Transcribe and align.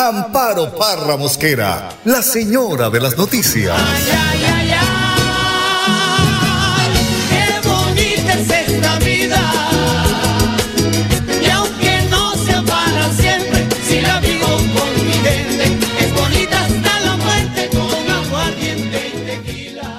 Amparo 0.00 0.70
Parra 0.76 1.16
Mosquera, 1.16 1.88
la 2.04 2.22
señora 2.22 2.88
de 2.88 3.00
las 3.00 3.18
noticias. 3.18 3.76
Ay, 3.76 4.04
ay, 4.12 4.44
ay, 4.44 4.92
qué 7.28 7.68
bonita 7.68 8.32
es 8.34 8.48
esta 8.48 8.96
vida. 9.00 9.40
Y 11.42 11.50
aunque 11.50 12.02
no 12.10 12.32
sea 12.36 12.62
para 12.62 13.10
siempre, 13.10 13.66
si 13.82 14.00
la 14.00 14.20
vivo 14.20 14.46
con 14.46 15.04
mi 15.04 15.14
gente, 15.14 15.64
es 15.98 16.14
bonita 16.14 16.64
hasta 16.64 17.00
la 17.00 17.16
muerte 17.16 17.68
con 17.70 18.08
aguardiente 18.08 18.98
y 19.08 19.10
tequila. 19.26 19.98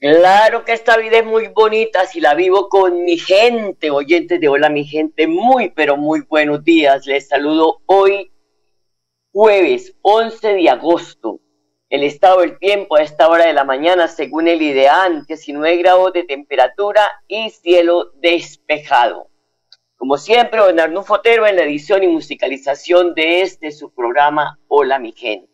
Claro 0.00 0.64
que 0.64 0.72
esta 0.72 0.96
vida 0.96 1.18
es 1.18 1.26
muy 1.26 1.48
bonita 1.48 2.06
si 2.06 2.22
la 2.22 2.32
vivo 2.32 2.70
con 2.70 3.04
mi 3.04 3.18
gente, 3.18 3.90
oyentes 3.90 4.40
de 4.40 4.48
Hola 4.48 4.70
mi 4.70 4.86
gente, 4.86 5.26
muy 5.26 5.68
pero 5.68 5.98
muy 5.98 6.22
buenos 6.22 6.64
días. 6.64 7.04
Les 7.04 7.28
saludo 7.28 7.82
hoy 7.84 8.30
jueves 9.32 9.94
11 10.02 10.54
de 10.54 10.70
agosto. 10.70 11.40
El 11.90 12.02
estado 12.02 12.40
del 12.40 12.58
tiempo 12.58 12.96
a 12.96 13.02
esta 13.02 13.28
hora 13.28 13.46
de 13.46 13.52
la 13.54 13.64
mañana, 13.64 14.08
según 14.08 14.46
el 14.46 14.60
IDEAN, 14.60 15.24
19 15.26 15.76
grados 15.78 16.12
de 16.12 16.24
temperatura 16.24 17.02
y 17.26 17.48
cielo 17.50 18.12
despejado. 18.20 19.28
Como 19.96 20.16
siempre, 20.16 20.60
Arnulfo 20.60 21.14
Fotero 21.14 21.46
en 21.46 21.56
la 21.56 21.62
edición 21.62 22.04
y 22.04 22.08
musicalización 22.08 23.14
de 23.14 23.40
este 23.40 23.72
su 23.72 23.92
programa 23.92 24.58
Hola 24.68 24.98
mi 24.98 25.12
gente. 25.12 25.48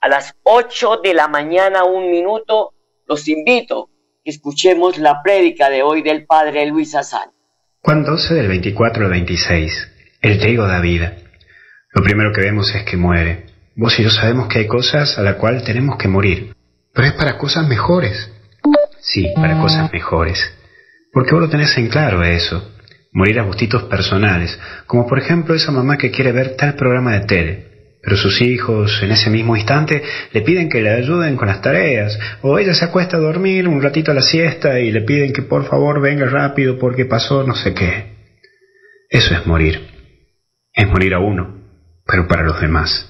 A 0.00 0.08
las 0.08 0.34
8 0.44 1.00
de 1.02 1.14
la 1.14 1.28
mañana, 1.28 1.84
un 1.84 2.10
minuto, 2.10 2.72
los 3.06 3.28
invito 3.28 3.90
que 4.24 4.30
escuchemos 4.30 4.96
la 4.98 5.22
prédica 5.22 5.68
de 5.68 5.82
hoy 5.82 6.02
del 6.02 6.24
Padre 6.24 6.66
Luis 6.66 6.94
Azán. 6.94 7.30
Juan 7.82 8.04
12 8.04 8.34
del 8.34 8.48
24 8.48 9.04
al 9.04 9.10
26. 9.10 9.88
El 10.22 10.38
trigo 10.38 10.66
da 10.66 10.80
vida. 10.80 11.16
Lo 11.94 12.02
primero 12.02 12.32
que 12.32 12.40
vemos 12.40 12.74
es 12.74 12.84
que 12.84 12.96
muere. 12.96 13.44
Vos 13.76 13.98
y 13.98 14.02
yo 14.02 14.10
sabemos 14.10 14.48
que 14.48 14.60
hay 14.60 14.66
cosas 14.66 15.18
a 15.18 15.22
la 15.22 15.34
cual 15.34 15.62
tenemos 15.62 15.96
que 15.98 16.08
morir. 16.08 16.54
Pero 16.94 17.08
es 17.08 17.14
para 17.14 17.36
cosas 17.36 17.68
mejores. 17.68 18.30
Sí, 19.00 19.30
para 19.34 19.60
cosas 19.60 19.92
mejores. 19.92 20.38
Porque 21.12 21.32
vos 21.32 21.42
lo 21.42 21.50
tenés 21.50 21.76
en 21.76 21.88
claro 21.88 22.22
eso. 22.22 22.72
Morir 23.12 23.40
a 23.40 23.44
gustitos 23.44 23.82
personales. 23.84 24.58
Como 24.86 25.06
por 25.06 25.18
ejemplo 25.18 25.54
esa 25.54 25.70
mamá 25.70 25.98
que 25.98 26.10
quiere 26.10 26.32
ver 26.32 26.56
tal 26.56 26.76
programa 26.76 27.12
de 27.12 27.26
tele. 27.26 27.66
Pero 28.02 28.16
sus 28.16 28.40
hijos 28.40 29.02
en 29.02 29.12
ese 29.12 29.28
mismo 29.28 29.54
instante 29.54 30.02
le 30.32 30.40
piden 30.40 30.70
que 30.70 30.80
le 30.80 30.90
ayuden 30.90 31.36
con 31.36 31.48
las 31.48 31.60
tareas. 31.60 32.18
O 32.40 32.58
ella 32.58 32.72
se 32.72 32.86
acuesta 32.86 33.18
a 33.18 33.20
dormir 33.20 33.68
un 33.68 33.82
ratito 33.82 34.12
a 34.12 34.14
la 34.14 34.22
siesta 34.22 34.80
y 34.80 34.90
le 34.90 35.02
piden 35.02 35.34
que 35.34 35.42
por 35.42 35.66
favor 35.66 36.00
venga 36.00 36.24
rápido 36.24 36.78
porque 36.78 37.04
pasó 37.04 37.44
no 37.44 37.54
sé 37.54 37.74
qué. 37.74 38.12
Eso 39.10 39.34
es 39.34 39.46
morir. 39.46 39.88
Es 40.72 40.88
morir 40.88 41.12
a 41.12 41.18
uno 41.18 41.61
pero 42.06 42.26
para 42.26 42.42
los 42.42 42.60
demás. 42.60 43.08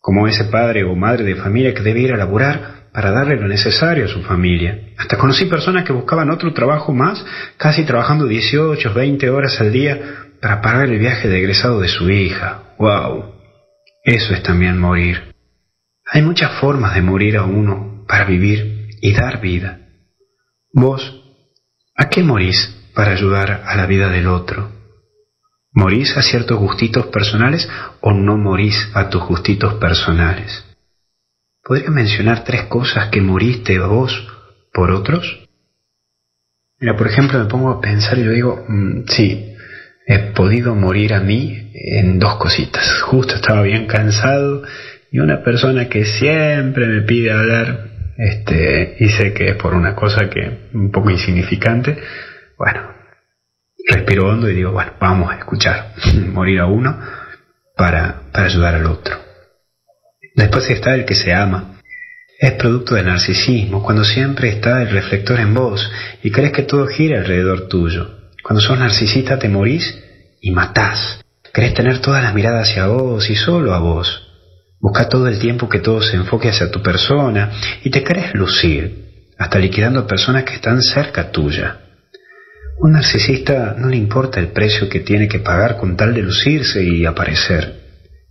Como 0.00 0.26
ese 0.26 0.44
padre 0.44 0.84
o 0.84 0.94
madre 0.94 1.24
de 1.24 1.36
familia 1.36 1.74
que 1.74 1.82
debe 1.82 2.00
ir 2.00 2.12
a 2.12 2.16
laburar 2.16 2.78
para 2.92 3.10
darle 3.10 3.36
lo 3.36 3.46
necesario 3.46 4.06
a 4.06 4.08
su 4.08 4.22
familia. 4.22 4.90
Hasta 4.96 5.18
conocí 5.18 5.44
personas 5.44 5.84
que 5.84 5.92
buscaban 5.92 6.30
otro 6.30 6.52
trabajo 6.52 6.92
más, 6.92 7.24
casi 7.56 7.84
trabajando 7.84 8.26
18, 8.26 8.92
20 8.94 9.30
horas 9.30 9.60
al 9.60 9.72
día 9.72 10.00
para 10.40 10.60
pagar 10.60 10.88
el 10.88 10.98
viaje 10.98 11.28
de 11.28 11.38
egresado 11.38 11.80
de 11.80 11.88
su 11.88 12.08
hija. 12.10 12.74
¡Wow! 12.78 13.34
Eso 14.04 14.34
es 14.34 14.42
también 14.42 14.78
morir. 14.78 15.34
Hay 16.06 16.22
muchas 16.22 16.58
formas 16.60 16.94
de 16.94 17.02
morir 17.02 17.36
a 17.36 17.44
uno 17.44 18.04
para 18.08 18.24
vivir 18.24 18.88
y 19.00 19.12
dar 19.12 19.40
vida. 19.40 19.80
Vos, 20.72 21.22
¿a 21.96 22.08
qué 22.08 22.22
morís 22.22 22.74
para 22.94 23.12
ayudar 23.12 23.62
a 23.66 23.76
la 23.76 23.86
vida 23.86 24.08
del 24.08 24.26
otro? 24.26 24.77
¿Morís 25.78 26.16
a 26.16 26.22
ciertos 26.22 26.58
gustitos 26.58 27.06
personales 27.06 27.68
o 28.00 28.12
no 28.12 28.36
morís 28.36 28.90
a 28.94 29.08
tus 29.10 29.22
gustitos 29.22 29.74
personales? 29.74 30.64
¿Podría 31.62 31.90
mencionar 31.90 32.42
tres 32.42 32.64
cosas 32.64 33.10
que 33.10 33.20
moriste 33.20 33.78
vos 33.78 34.26
por 34.72 34.90
otros? 34.90 35.46
Mira, 36.80 36.96
por 36.96 37.06
ejemplo, 37.06 37.38
me 37.38 37.44
pongo 37.44 37.70
a 37.70 37.80
pensar 37.80 38.18
y 38.18 38.24
yo 38.24 38.32
digo, 38.32 38.64
mm, 38.68 39.04
sí, 39.06 39.54
he 40.04 40.18
podido 40.34 40.74
morir 40.74 41.14
a 41.14 41.20
mí 41.20 41.70
en 41.72 42.18
dos 42.18 42.38
cositas. 42.38 43.00
Justo 43.02 43.36
estaba 43.36 43.62
bien 43.62 43.86
cansado 43.86 44.64
y 45.12 45.20
una 45.20 45.44
persona 45.44 45.88
que 45.88 46.04
siempre 46.04 46.88
me 46.88 47.02
pide 47.02 47.30
hablar, 47.30 47.90
este, 48.16 48.96
y 48.98 49.10
sé 49.10 49.32
que 49.32 49.50
es 49.50 49.54
por 49.54 49.74
una 49.74 49.94
cosa 49.94 50.28
que 50.28 50.70
un 50.74 50.90
poco 50.90 51.08
insignificante, 51.10 51.96
bueno, 52.58 52.97
respiro 53.88 54.28
hondo 54.28 54.48
y 54.48 54.54
digo, 54.54 54.72
bueno, 54.72 54.92
vamos 55.00 55.30
a 55.30 55.38
escuchar, 55.38 55.94
morir 56.32 56.60
a 56.60 56.66
uno 56.66 56.98
para, 57.76 58.22
para 58.32 58.46
ayudar 58.46 58.74
al 58.74 58.86
otro. 58.86 59.16
Después 60.34 60.70
está 60.70 60.94
el 60.94 61.04
que 61.04 61.14
se 61.14 61.32
ama. 61.32 61.80
Es 62.38 62.52
producto 62.52 62.94
del 62.94 63.06
narcisismo, 63.06 63.82
cuando 63.82 64.04
siempre 64.04 64.48
está 64.50 64.80
el 64.82 64.90
reflector 64.90 65.40
en 65.40 65.54
vos 65.54 65.90
y 66.22 66.30
crees 66.30 66.52
que 66.52 66.62
todo 66.62 66.86
gira 66.86 67.18
alrededor 67.18 67.66
tuyo. 67.66 68.30
Cuando 68.44 68.60
sos 68.60 68.78
narcisista 68.78 69.38
te 69.38 69.48
morís 69.48 69.98
y 70.40 70.52
matás. 70.52 71.24
Querés 71.52 71.74
tener 71.74 71.98
todas 71.98 72.22
las 72.22 72.34
miradas 72.34 72.70
hacia 72.70 72.86
vos 72.86 73.28
y 73.28 73.34
solo 73.34 73.74
a 73.74 73.80
vos. 73.80 74.28
Busca 74.80 75.08
todo 75.08 75.26
el 75.26 75.40
tiempo 75.40 75.68
que 75.68 75.80
todo 75.80 76.00
se 76.02 76.14
enfoque 76.14 76.48
hacia 76.48 76.70
tu 76.70 76.80
persona 76.82 77.50
y 77.82 77.90
te 77.90 78.04
querés 78.04 78.32
lucir, 78.34 79.32
hasta 79.36 79.58
liquidando 79.58 80.06
personas 80.06 80.44
que 80.44 80.54
están 80.54 80.82
cerca 80.82 81.32
tuya. 81.32 81.80
Un 82.80 82.92
narcisista 82.92 83.74
no 83.76 83.88
le 83.88 83.96
importa 83.96 84.38
el 84.38 84.48
precio 84.48 84.88
que 84.88 85.00
tiene 85.00 85.26
que 85.26 85.40
pagar 85.40 85.76
con 85.76 85.96
tal 85.96 86.14
de 86.14 86.22
lucirse 86.22 86.82
y 86.82 87.04
aparecer. 87.06 87.74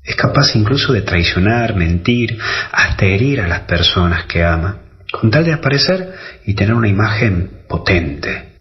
Es 0.02 0.16
capaz 0.16 0.56
incluso 0.56 0.94
de 0.94 1.02
traicionar, 1.02 1.76
mentir, 1.76 2.40
hasta 2.72 3.06
herir 3.06 3.42
a 3.42 3.48
las 3.48 3.62
personas 3.62 4.24
que 4.26 4.46
ama, 4.46 4.78
con 5.12 5.30
tal 5.30 5.44
de 5.44 5.52
aparecer 5.52 6.14
y 6.46 6.54
tener 6.54 6.74
una 6.76 6.88
imagen 6.88 7.64
potente. 7.68 8.60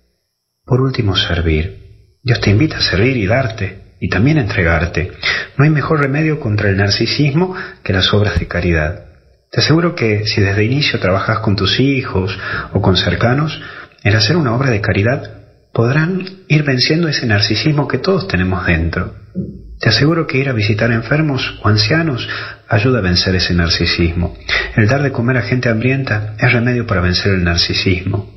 Por 0.65 0.81
último, 0.81 1.15
servir. 1.15 2.19
Dios 2.21 2.41
te 2.41 2.51
invita 2.51 2.79
a 2.79 2.83
servir 2.83 3.17
y 3.17 3.27
darte, 3.27 3.95
y 4.01 4.09
también 4.09 4.39
a 4.39 4.43
entregarte. 4.43 5.13
No 5.57 5.65
hay 5.65 5.71
mejor 5.71 6.01
remedio 6.01 6.41
contra 6.41 6.69
el 6.69 6.77
narcisismo 6.77 7.55
que 7.85 7.93
las 7.93 8.13
obras 8.13 8.41
de 8.41 8.49
caridad. 8.49 9.05
Te 9.53 9.61
aseguro 9.61 9.95
que 9.95 10.27
si 10.27 10.41
desde 10.41 10.65
inicio 10.65 10.99
trabajas 10.99 11.39
con 11.39 11.55
tus 11.55 11.79
hijos 11.79 12.37
o 12.73 12.83
con 12.83 12.97
cercanos, 12.97 13.61
el 14.03 14.17
hacer 14.17 14.37
una 14.37 14.55
obra 14.57 14.71
de 14.71 14.81
caridad 14.81 15.36
podrán 15.77 16.25
ir 16.49 16.63
venciendo 16.63 17.07
ese 17.07 17.27
narcisismo 17.27 17.87
que 17.87 17.99
todos 17.99 18.27
tenemos 18.27 18.65
dentro. 18.65 19.15
Te 19.79 19.91
aseguro 19.91 20.27
que 20.27 20.39
ir 20.39 20.49
a 20.49 20.55
visitar 20.55 20.91
enfermos 20.91 21.61
o 21.63 21.69
ancianos 21.69 22.27
ayuda 22.67 23.01
a 23.01 23.03
vencer 23.03 23.35
ese 23.35 23.53
narcisismo. 23.53 24.35
El 24.75 24.89
dar 24.89 25.03
de 25.03 25.13
comer 25.13 25.37
a 25.37 25.43
gente 25.43 25.69
hambrienta 25.69 26.35
es 26.39 26.51
remedio 26.51 26.87
para 26.87 27.03
vencer 27.03 27.35
el 27.35 27.45
narcisismo. 27.45 28.33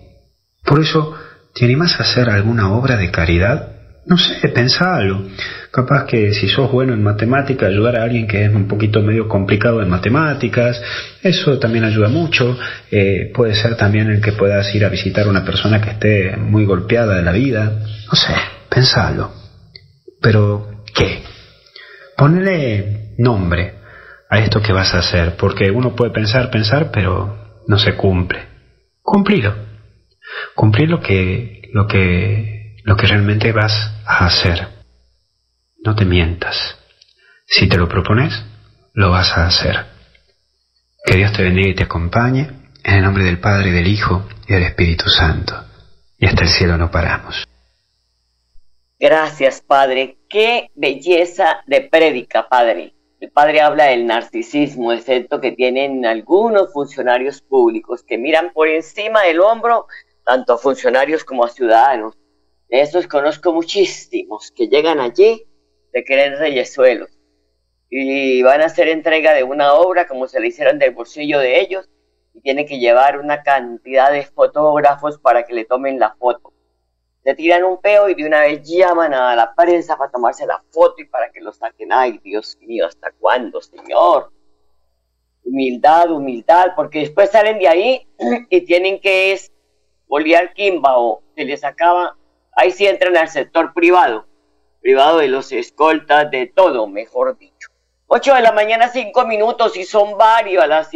Por 0.66 0.82
eso, 0.82 1.16
¿te 1.56 1.64
animas 1.64 1.98
a 1.98 2.04
hacer 2.04 2.30
alguna 2.30 2.74
obra 2.74 2.98
de 2.98 3.10
caridad? 3.10 3.70
No 4.06 4.18
sé, 4.18 4.50
pensalo. 4.50 5.26
Capaz 5.72 6.06
que 6.06 6.34
si 6.34 6.48
sos 6.48 6.72
bueno 6.72 6.94
en 6.94 7.04
matemática, 7.04 7.68
ayudar 7.68 7.98
a 7.98 8.04
alguien 8.04 8.28
que 8.28 8.46
es 8.46 8.54
un 8.54 8.68
poquito 8.68 9.02
medio 9.02 9.28
complicado 9.28 9.82
en 9.82 9.90
matemáticas, 9.90 10.82
eso 11.22 11.60
también 11.60 11.84
ayuda 11.84 12.10
mucho. 12.10 12.58
Eh, 12.90 13.32
puede 13.34 13.54
ser 13.56 13.76
también 13.76 14.10
el 14.10 14.22
que 14.22 14.32
puedas 14.32 14.74
ir 14.74 14.84
a 14.84 14.90
visitar 14.90 15.28
a 15.28 15.30
una 15.30 15.46
persona 15.46 15.80
que 15.80 15.92
esté 15.92 16.38
muy 16.38 16.66
golpeada 16.66 17.16
de 17.16 17.24
la 17.24 17.32
vida. 17.32 17.84
No 18.12 18.16
sé, 18.16 18.34
pensalo. 18.70 19.32
Pero, 20.22 20.84
¿qué? 20.94 21.22
Ponle 22.18 23.14
nombre 23.18 23.76
a 24.30 24.40
esto 24.40 24.62
que 24.62 24.74
vas 24.74 24.94
a 24.94 25.00
hacer, 25.00 25.36
porque 25.38 25.70
uno 25.72 25.96
puede 25.96 26.12
pensar, 26.12 26.50
pensar, 26.50 26.90
pero 26.92 27.62
no 27.68 27.78
se 27.78 27.96
cumple. 27.96 28.40
Cumplilo. 29.02 29.54
Cumplir 30.56 30.90
lo 30.90 31.00
que, 31.00 31.62
lo 31.74 31.88
que 31.88 32.60
lo 32.84 32.96
que 32.96 33.08
realmente 33.08 33.52
vas 33.52 33.94
a 34.06 34.26
hacer. 34.26 34.79
No 35.84 35.96
te 35.96 36.06
mientas. 36.06 36.78
Si 37.46 37.70
te 37.70 37.78
lo 37.78 37.88
propones, 37.88 38.34
lo 38.94 39.12
vas 39.12 39.38
a 39.38 39.46
hacer. 39.46 39.86
Que 41.06 41.16
Dios 41.16 41.32
te 41.32 41.44
bendiga 41.44 41.70
y 41.70 41.76
te 41.76 41.84
acompañe, 41.84 42.50
en 42.84 42.96
el 42.96 43.04
nombre 43.04 43.24
del 43.24 43.40
Padre, 43.40 43.72
del 43.72 43.88
Hijo 43.88 44.28
y 44.48 44.54
del 44.54 44.64
Espíritu 44.64 45.10
Santo. 45.10 45.56
Y 46.18 46.26
hasta 46.26 46.44
el 46.44 46.50
cielo 46.50 46.78
no 46.78 46.92
paramos. 46.92 47.48
Gracias, 49.00 49.62
Padre. 49.62 50.18
Qué 50.30 50.70
belleza 50.76 51.62
de 51.66 51.82
prédica, 51.82 52.50
Padre. 52.50 52.94
El 53.22 53.32
padre 53.32 53.60
habla 53.60 53.86
del 53.86 54.06
narcisismo, 54.06 54.94
excepto 54.94 55.42
que 55.42 55.52
tienen 55.52 56.06
algunos 56.06 56.72
funcionarios 56.72 57.42
públicos 57.42 58.04
que 58.04 58.18
miran 58.18 58.52
por 58.54 58.70
encima 58.70 59.24
del 59.24 59.42
hombro 59.42 59.88
tanto 60.26 60.54
a 60.54 60.58
funcionarios 60.58 61.26
como 61.26 61.44
a 61.44 61.50
ciudadanos. 61.50 62.16
De 62.70 62.82
estos 62.82 63.08
conozco 63.08 63.52
muchísimos 63.52 64.52
que 64.52 64.68
llegan 64.68 65.00
allí 65.00 65.49
de 65.92 66.04
querer 66.04 66.38
reyesuelos 66.38 67.20
y 67.90 68.42
van 68.44 68.62
a 68.62 68.66
hacer 68.66 68.88
entrega 68.88 69.34
de 69.34 69.44
una 69.44 69.74
obra 69.74 70.08
como 70.08 70.28
se 70.28 70.40
le 70.40 70.48
hicieron 70.48 70.78
del 70.78 70.92
bolsillo 70.92 71.40
de 71.40 71.60
ellos 71.60 71.90
y 72.34 72.42
tienen 72.42 72.68
que 72.68 72.80
llevar 72.80 73.20
una 73.20 73.42
cantidad 73.42 74.12
de 74.12 74.24
fotógrafos 74.24 75.18
para 75.18 75.44
que 75.44 75.54
le 75.54 75.66
tomen 75.66 76.00
la 76.00 76.16
foto. 76.16 76.54
Se 77.24 77.34
tiran 77.34 77.64
un 77.64 77.82
peo 77.82 78.08
y 78.08 78.14
de 78.14 78.26
una 78.26 78.42
vez 78.42 78.62
llaman 78.64 79.14
a 79.14 79.36
la 79.36 79.54
prensa 79.56 79.98
para 79.98 80.12
tomarse 80.12 80.46
la 80.46 80.64
foto 80.70 81.02
y 81.02 81.06
para 81.06 81.32
que 81.32 81.42
lo 81.42 81.52
saquen. 81.52 81.92
Ay, 81.92 82.20
Dios 82.24 82.58
mío, 82.62 82.86
¿hasta 82.86 83.12
cuándo, 83.20 83.60
Señor? 83.62 84.32
Humildad, 85.44 86.12
humildad, 86.12 86.74
porque 86.76 87.00
después 87.00 87.32
salen 87.32 87.60
de 87.60 87.68
ahí 87.68 88.08
y 88.50 88.62
tienen 88.62 89.02
que 89.02 89.34
es 89.34 89.52
olear 90.08 90.54
Kimba 90.54 90.98
o 90.98 91.24
se 91.36 91.44
les 91.44 91.64
acaba, 91.64 92.16
ahí 92.54 92.72
sí 92.72 92.88
entran 92.88 93.18
al 93.18 93.30
sector 93.30 93.74
privado, 93.74 94.29
privado 94.82 95.20
de 95.20 95.28
los 95.28 95.52
escoltas, 95.52 96.30
de 96.32 96.48
todo, 96.48 96.88
mejor 96.88 97.38
dicho. 97.38 97.70
8 98.08 98.36
de 98.36 98.42
la 98.42 98.52
mañana, 98.52 98.90
5 98.90 99.26
minutos, 99.26 99.78
y 99.78 99.84
son 99.84 100.18
varios 100.18 100.68
las, 100.68 100.90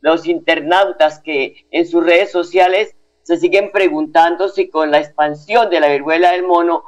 los 0.00 0.26
internautas 0.26 1.20
que 1.20 1.66
en 1.70 1.86
sus 1.86 2.04
redes 2.04 2.32
sociales 2.32 2.94
se 3.22 3.36
siguen 3.36 3.70
preguntando 3.70 4.48
si 4.48 4.70
con 4.70 4.90
la 4.90 5.00
expansión 5.00 5.68
de 5.68 5.80
la 5.80 5.88
viruela 5.88 6.32
del 6.32 6.44
mono 6.44 6.84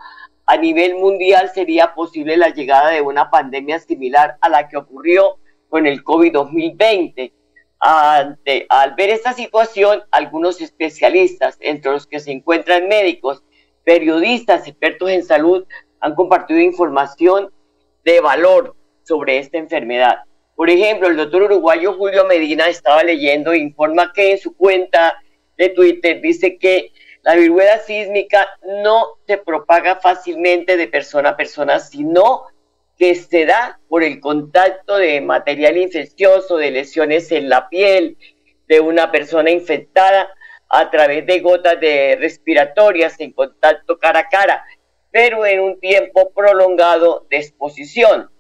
a 0.46 0.56
nivel 0.56 0.96
mundial 0.96 1.50
sería 1.54 1.94
posible 1.94 2.36
la 2.36 2.48
llegada 2.48 2.90
de 2.90 3.02
una 3.02 3.30
pandemia 3.30 3.78
similar 3.78 4.36
a 4.40 4.48
la 4.48 4.68
que 4.68 4.78
ocurrió 4.78 5.38
con 5.68 5.86
el 5.86 6.02
COVID-2020. 6.02 7.32
Ante, 7.78 8.66
al 8.68 8.94
ver 8.94 9.10
esta 9.10 9.32
situación, 9.32 10.02
algunos 10.10 10.60
especialistas, 10.60 11.56
entre 11.60 11.92
los 11.92 12.06
que 12.06 12.20
se 12.20 12.32
encuentran 12.32 12.88
médicos, 12.88 13.44
periodistas, 13.84 14.66
expertos 14.66 15.10
en 15.10 15.22
salud, 15.22 15.66
han 16.00 16.14
compartido 16.14 16.60
información 16.60 17.50
de 18.04 18.20
valor 18.20 18.74
sobre 19.02 19.38
esta 19.38 19.58
enfermedad. 19.58 20.24
Por 20.56 20.70
ejemplo, 20.70 21.08
el 21.08 21.16
doctor 21.16 21.42
uruguayo 21.42 21.94
Julio 21.94 22.26
Medina 22.26 22.68
estaba 22.68 23.02
leyendo 23.02 23.54
informa 23.54 24.12
que 24.12 24.32
en 24.32 24.38
su 24.38 24.56
cuenta 24.56 25.20
de 25.56 25.68
Twitter 25.70 26.20
dice 26.20 26.58
que 26.58 26.92
la 27.22 27.34
viruela 27.34 27.78
sísmica 27.78 28.46
no 28.82 29.08
se 29.26 29.38
propaga 29.38 29.96
fácilmente 29.96 30.76
de 30.76 30.88
persona 30.88 31.30
a 31.30 31.36
persona, 31.36 31.78
sino 31.78 32.44
que 32.98 33.14
se 33.14 33.46
da 33.46 33.80
por 33.88 34.02
el 34.02 34.20
contacto 34.20 34.96
de 34.96 35.20
material 35.20 35.76
infeccioso, 35.78 36.56
de 36.56 36.70
lesiones 36.70 37.30
en 37.32 37.48
la 37.48 37.68
piel 37.68 38.16
de 38.68 38.80
una 38.80 39.10
persona 39.10 39.50
infectada 39.50 40.30
a 40.68 40.90
través 40.90 41.26
de 41.26 41.40
gotas 41.40 41.80
de 41.80 42.16
respiratorias 42.20 43.18
en 43.18 43.32
contacto 43.32 43.98
cara 43.98 44.20
a 44.20 44.28
cara, 44.28 44.64
pero 45.10 45.44
en 45.46 45.60
un 45.60 45.80
tiempo 45.80 46.30
prolongado 46.30 47.26
de 47.30 47.38
exposición. 47.38 48.30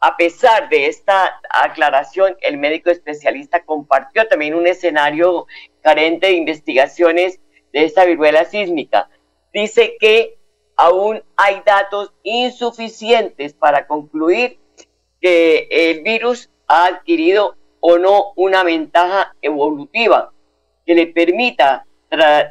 A 0.00 0.16
pesar 0.16 0.68
de 0.70 0.86
esta 0.86 1.40
aclaración, 1.50 2.36
el 2.40 2.56
médico 2.56 2.90
especialista 2.90 3.64
compartió 3.64 4.26
también 4.26 4.54
un 4.54 4.66
escenario 4.66 5.46
carente 5.82 6.28
de 6.28 6.32
investigaciones 6.32 7.38
de 7.72 7.84
esta 7.84 8.04
viruela 8.04 8.44
sísmica. 8.44 9.10
Dice 9.52 9.96
que 10.00 10.38
aún 10.76 11.22
hay 11.36 11.62
datos 11.66 12.12
insuficientes 12.22 13.52
para 13.52 13.86
concluir 13.86 14.58
que 15.20 15.68
el 15.70 16.02
virus 16.02 16.48
ha 16.66 16.86
adquirido 16.86 17.56
o 17.80 17.98
no 17.98 18.32
una 18.36 18.62
ventaja 18.62 19.34
evolutiva 19.42 20.32
que 20.86 20.94
le 20.94 21.06
permita 21.08 21.86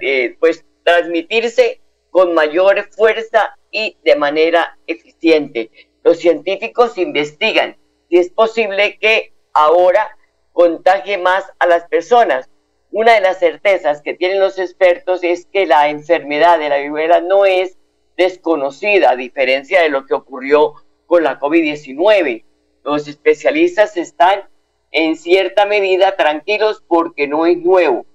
eh, 0.01 0.35
pues, 0.39 0.65
transmitirse 0.83 1.81
con 2.11 2.33
mayor 2.33 2.89
fuerza 2.91 3.57
y 3.71 3.97
de 4.03 4.15
manera 4.15 4.77
eficiente 4.87 5.69
los 6.03 6.19
científicos 6.19 6.97
investigan 6.97 7.77
si 8.09 8.17
es 8.17 8.29
posible 8.29 8.97
que 8.99 9.33
ahora 9.53 10.17
contagie 10.53 11.17
más 11.17 11.45
a 11.59 11.67
las 11.67 11.87
personas. 11.87 12.49
Una 12.91 13.13
de 13.13 13.21
las 13.21 13.39
certezas 13.39 14.01
que 14.01 14.15
tienen 14.15 14.39
los 14.39 14.57
expertos 14.57 15.23
es 15.23 15.45
que 15.45 15.67
la 15.67 15.89
enfermedad 15.89 16.57
de 16.57 16.69
la 16.69 16.77
viruela 16.77 17.21
no 17.21 17.45
es 17.45 17.77
desconocida, 18.17 19.11
a 19.11 19.15
diferencia 19.15 19.81
de 19.81 19.89
lo 19.89 20.05
que 20.05 20.15
ocurrió 20.15 20.73
con 21.05 21.23
la 21.23 21.39
COVID-19. 21.39 22.43
Los 22.83 23.07
especialistas 23.07 23.95
están 23.95 24.49
en 24.91 25.15
cierta 25.15 25.65
medida 25.65 26.15
tranquilos 26.15 26.83
porque 26.87 27.27
no 27.27 27.45
es 27.45 27.57
nuevo. 27.57 28.05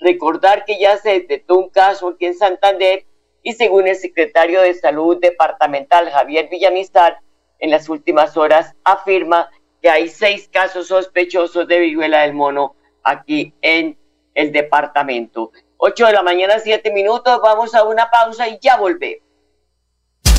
Recordar 0.00 0.64
que 0.64 0.78
ya 0.78 0.96
se 0.96 1.10
detectó 1.10 1.58
un 1.58 1.68
caso 1.68 2.08
aquí 2.08 2.26
en 2.26 2.34
Santander 2.34 3.04
y 3.42 3.52
según 3.52 3.88
el 3.88 3.96
secretario 3.96 4.62
de 4.62 4.74
Salud 4.74 5.18
departamental 5.20 6.10
Javier 6.10 6.48
Villamizar, 6.48 7.18
en 7.58 7.70
las 7.70 7.88
últimas 7.88 8.36
horas 8.36 8.74
afirma 8.84 9.50
que 9.80 9.88
hay 9.88 10.08
seis 10.08 10.48
casos 10.52 10.88
sospechosos 10.88 11.66
de 11.68 11.80
viruela 11.80 12.22
del 12.22 12.34
mono 12.34 12.74
aquí 13.02 13.54
en 13.62 13.96
el 14.34 14.52
departamento. 14.52 15.52
8 15.76 16.06
de 16.06 16.12
la 16.12 16.22
mañana, 16.22 16.58
7 16.60 16.92
minutos, 16.92 17.40
vamos 17.42 17.74
a 17.74 17.84
una 17.84 18.08
pausa 18.10 18.48
y 18.48 18.58
ya 18.60 18.76
volvemos. 18.76 19.31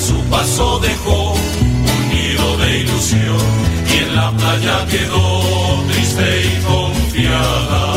Su 0.00 0.20
paso 0.24 0.78
dejó 0.80 1.32
un 1.32 2.08
nido 2.10 2.56
de 2.58 2.78
ilusión 2.78 3.46
y 3.90 3.96
en 4.04 4.16
la 4.16 4.30
playa 4.30 4.86
quedó 4.86 5.82
triste 5.90 6.46
y 6.46 6.62
confiada 6.64 7.96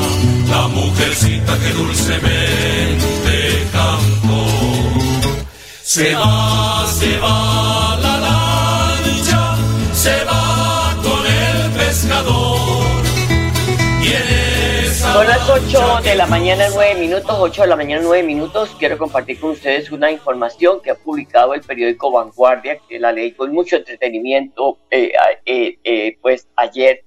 la 0.49 0.67
mujercita 0.67 1.59
que 1.59 1.73
dulcemente 1.73 3.67
cantó. 3.71 4.45
Se 5.83 6.15
va, 6.15 6.87
se 6.87 7.17
va 7.19 7.80
Son 15.13 15.27
las 15.27 15.49
8 15.49 16.03
de 16.03 16.15
la 16.15 16.25
mañana, 16.25 16.67
9 16.73 16.95
minutos, 16.95 17.35
8 17.37 17.63
de 17.63 17.67
la 17.67 17.75
mañana, 17.75 18.01
9 18.01 18.23
minutos. 18.23 18.73
Quiero 18.79 18.97
compartir 18.97 19.41
con 19.41 19.51
ustedes 19.51 19.91
una 19.91 20.09
información 20.09 20.81
que 20.81 20.91
ha 20.91 20.95
publicado 20.95 21.53
el 21.53 21.59
periódico 21.59 22.11
Vanguardia, 22.11 22.79
que 22.87 22.97
la 22.97 23.11
leí 23.11 23.33
con 23.33 23.51
mucho 23.51 23.75
entretenimiento, 23.75 24.79
eh, 24.89 25.11
eh, 25.45 25.77
eh, 25.83 26.17
pues 26.21 26.47
ayer, 26.55 27.03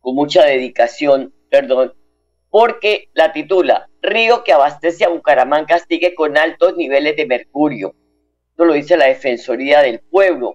con 0.00 0.14
mucha 0.14 0.42
dedicación, 0.46 1.34
perdón, 1.50 1.92
porque 2.48 3.10
la 3.12 3.34
titula 3.34 3.90
Río 4.00 4.42
que 4.42 4.52
abastece 4.52 5.04
a 5.04 5.10
Bucaramanga 5.10 5.78
sigue 5.80 6.14
con 6.14 6.38
altos 6.38 6.76
niveles 6.76 7.14
de 7.14 7.26
mercurio. 7.26 7.94
Esto 8.52 8.64
lo 8.64 8.72
dice 8.72 8.96
la 8.96 9.04
Defensoría 9.04 9.82
del 9.82 10.00
Pueblo 10.00 10.54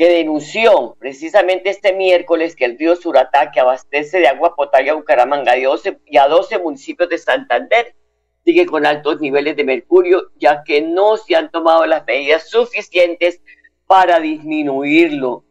que 0.00 0.08
denunció 0.08 0.96
precisamente 0.98 1.68
este 1.68 1.92
miércoles 1.92 2.56
que 2.56 2.64
el 2.64 2.78
río 2.78 2.96
Suratá, 2.96 3.50
que 3.50 3.60
abastece 3.60 4.18
de 4.18 4.28
agua 4.28 4.56
potable 4.56 4.88
a 4.88 4.94
Bucaramanga 4.94 5.58
y 5.58 6.16
a 6.16 6.26
12 6.26 6.58
municipios 6.58 7.10
de 7.10 7.18
Santander, 7.18 7.94
sigue 8.42 8.64
con 8.64 8.86
altos 8.86 9.20
niveles 9.20 9.56
de 9.56 9.64
mercurio, 9.64 10.30
ya 10.38 10.64
que 10.64 10.80
no 10.80 11.18
se 11.18 11.36
han 11.36 11.50
tomado 11.50 11.84
las 11.84 12.06
medidas 12.06 12.48
suficientes 12.48 13.42
para 13.86 14.20
disminuirlo. 14.20 15.44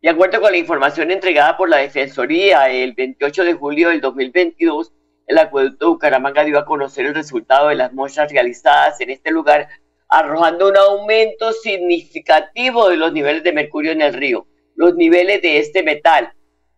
De 0.00 0.10
acuerdo 0.10 0.40
con 0.40 0.52
la 0.52 0.58
información 0.58 1.10
entregada 1.10 1.56
por 1.56 1.68
la 1.68 1.78
Defensoría 1.78 2.70
el 2.70 2.92
28 2.92 3.42
de 3.42 3.54
julio 3.54 3.88
del 3.88 4.00
2022, 4.00 4.92
el 5.26 5.38
acueducto 5.38 5.86
de 5.86 5.90
Bucaramanga 5.90 6.44
dio 6.44 6.60
a 6.60 6.64
conocer 6.64 7.06
el 7.06 7.14
resultado 7.16 7.70
de 7.70 7.74
las 7.74 7.92
muestras 7.92 8.30
realizadas 8.30 9.00
en 9.00 9.10
este 9.10 9.32
lugar 9.32 9.68
arrojando 10.08 10.68
un 10.68 10.76
aumento 10.76 11.52
significativo 11.52 12.88
de 12.88 12.96
los 12.96 13.12
niveles 13.12 13.42
de 13.42 13.52
mercurio 13.52 13.92
en 13.92 14.02
el 14.02 14.14
río. 14.14 14.46
Los 14.74 14.94
niveles 14.94 15.42
de 15.42 15.58
este 15.58 15.82
metal 15.82 16.32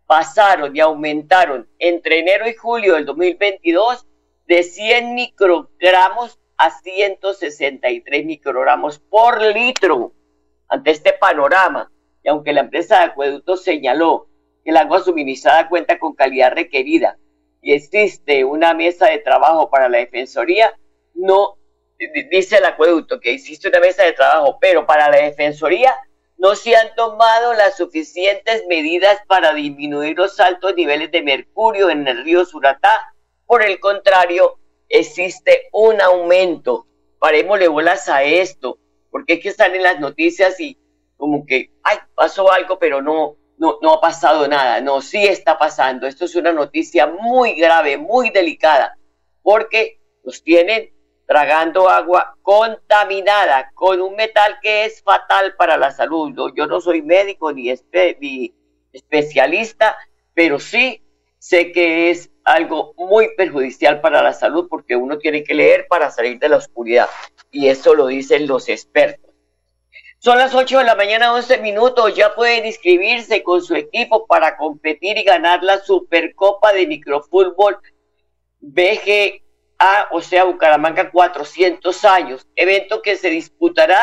pasaron 0.07 0.75
y 0.75 0.81
aumentaron 0.81 1.69
entre 1.79 2.21
enero 2.21 2.49
y 2.49 2.55
julio 2.55 2.95
del 2.95 3.05
2022 3.05 4.07
de 4.47 4.63
100 4.63 5.15
microgramos 5.15 6.41
a 6.57 6.71
163 6.71 8.25
microgramos 8.25 8.99
por 8.99 9.43
litro. 9.43 10.15
Ante 10.69 10.91
este 10.91 11.13
panorama, 11.13 11.91
y 12.23 12.29
aunque 12.29 12.53
la 12.53 12.61
empresa 12.61 12.99
de 12.99 13.05
acueductos 13.05 13.63
señaló 13.63 14.29
que 14.65 14.71
el 14.71 14.77
agua 14.77 15.01
suministrada 15.01 15.69
cuenta 15.69 15.99
con 15.99 16.15
calidad 16.15 16.53
requerida 16.53 17.19
y 17.63 17.73
existe 17.73 18.45
una 18.45 18.75
mesa 18.75 19.07
de 19.07 19.19
trabajo 19.19 19.71
para 19.71 19.89
la 19.89 19.99
Defensoría, 19.99 20.73
no 21.15 21.58
dice 22.31 22.59
el 22.59 22.65
acueducto 22.65 23.21
que 23.21 23.33
existe 23.33 23.69
una 23.69 23.81
mesa 23.81 24.05
de 24.05 24.13
trabajo, 24.13 24.59
pero 24.61 24.87
para 24.87 25.11
la 25.11 25.19
Defensoría 25.19 25.95
no 26.39 26.55
se 26.55 26.77
han 26.77 26.95
tomado 26.95 27.53
las 27.55 27.77
suficientes 27.77 28.65
medidas 28.69 29.19
para 29.27 29.53
disminuir 29.53 30.17
los 30.17 30.39
altos 30.39 30.75
niveles 30.77 31.11
de 31.11 31.23
mercurio 31.23 31.91
en 31.91 32.07
el 32.07 32.25
río 32.25 32.45
Suratá. 32.45 33.13
Por 33.45 33.65
el 33.65 33.81
contrario, 33.81 34.59
existe 34.89 35.69
un 35.73 36.01
aumento. 36.01 36.87
Parémosle 37.19 37.67
bolas 37.67 38.09
a 38.09 38.23
esto, 38.23 38.79
porque 39.11 39.35
es 39.35 39.41
que 39.41 39.49
están 39.49 39.75
en 39.75 39.83
las 39.83 39.99
noticias 39.99 40.61
y 40.61 40.79
como 41.17 41.45
que, 41.45 41.73
ay, 41.83 41.99
pasó 42.15 42.53
algo, 42.53 42.79
pero 42.79 43.03
no, 43.03 43.37
no, 43.57 43.79
no 43.83 43.95
ha 43.95 44.01
pasado 44.01 44.47
nada. 44.47 44.81
No, 44.81 45.01
sí 45.01 45.27
está 45.27 45.59
pasando. 45.59 46.07
Esto 46.07 46.27
es 46.27 46.37
una 46.37 46.53
noticia 46.53 47.09
muy 47.09 47.55
grave, 47.55 47.97
muy 47.97 48.31
delicada, 48.31 48.97
porque 49.43 50.01
los 50.23 50.45
tienen 50.45 50.93
tragando 51.29 51.91
agua 51.91 52.39
contaminada 52.41 53.71
con 53.75 54.01
un 54.01 54.17
metal 54.17 54.57
que 54.63 54.87
es 54.87 55.03
fatal 55.03 55.55
para 55.57 55.77
la 55.77 55.91
salud. 55.91 56.33
Yo 56.57 56.67
no 56.67 56.81
soy 56.81 57.03
médico 57.03 57.53
ni, 57.53 57.71
especialista, 58.91 59.99
pero 60.33 60.59
sí 60.59 61.03
sé 61.39 61.71
que 61.71 62.09
es 62.09 62.31
algo 62.45 62.95
muy 62.97 63.29
perjudicial 63.37 64.01
para 64.01 64.23
la 64.23 64.33
salud 64.33 64.69
porque 64.71 64.97
uno 64.97 65.19
tiene 65.19 65.45
que 65.45 65.53
leer 65.53 65.87
para 65.87 66.11
salir 66.11 66.39
de 66.39 66.49
la 66.49 66.57
oscuridad. 66.57 67.11
Y 67.51 67.69
eso 67.69 67.95
lo 67.95 68.07
dicen 68.07 68.47
los 68.47 68.71
expertos. 68.71 69.31
Son 70.21 70.39
las 70.39 70.55
8 70.55 70.79
de 70.79 70.85
la 70.85 70.95
mañana, 70.95 71.35
11 71.35 71.59
minutos. 71.59 72.15
Ya 72.15 72.35
pueden 72.35 72.65
inscribirse 72.65 73.43
con 73.43 73.61
su 73.61 73.75
equipo 73.75 74.27
para 74.27 74.57
competir 74.57 75.19
y 75.19 75.25
ganar 75.25 75.63
la 75.63 75.79
Supercopa 75.79 76.73
de 76.73 76.87
Microfútbol 76.87 77.77
BG 78.61 79.43
a, 79.79 80.09
o 80.11 80.21
sea, 80.21 80.45
Bucaramanga 80.45 81.11
400 81.11 82.05
años, 82.05 82.47
evento 82.57 83.01
que 83.01 83.17
se 83.17 83.31
disputará 83.31 84.01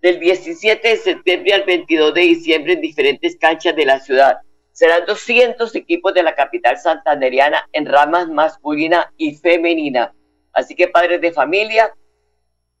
del 0.00 0.20
17 0.20 0.86
de 0.86 0.96
septiembre 0.96 1.54
al 1.54 1.64
22 1.64 2.14
de 2.14 2.20
diciembre 2.20 2.74
en 2.74 2.80
diferentes 2.80 3.36
canchas 3.36 3.74
de 3.74 3.86
la 3.86 4.00
ciudad. 4.00 4.38
Serán 4.72 5.06
200 5.06 5.74
equipos 5.74 6.14
de 6.14 6.22
la 6.22 6.34
capital 6.34 6.78
santanderiana 6.78 7.68
en 7.72 7.86
ramas 7.86 8.28
masculina 8.28 9.12
y 9.16 9.34
femenina. 9.34 10.14
Así 10.52 10.76
que 10.76 10.88
padres 10.88 11.20
de 11.20 11.32
familia, 11.32 11.92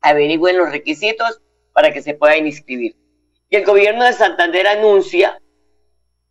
averigüen 0.00 0.58
los 0.58 0.70
requisitos 0.70 1.40
para 1.72 1.92
que 1.92 2.02
se 2.02 2.14
puedan 2.14 2.46
inscribir. 2.46 2.94
Y 3.50 3.56
el 3.56 3.64
gobierno 3.64 4.04
de 4.04 4.12
Santander 4.12 4.66
anuncia 4.68 5.40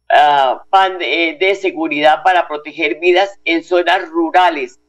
uh, 0.10 0.60
pan 0.70 1.00
de 1.00 1.58
seguridad 1.60 2.24
para 2.24 2.48
proteger 2.48 3.00
vidas 3.00 3.38
en 3.44 3.63
zonas 3.63 4.08
rurales 4.10 4.80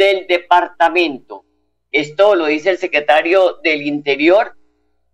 del 0.00 0.26
departamento. 0.26 1.44
Esto 1.92 2.34
lo 2.34 2.46
dice 2.46 2.70
el 2.70 2.78
secretario 2.78 3.58
del 3.62 3.82
Interior, 3.82 4.56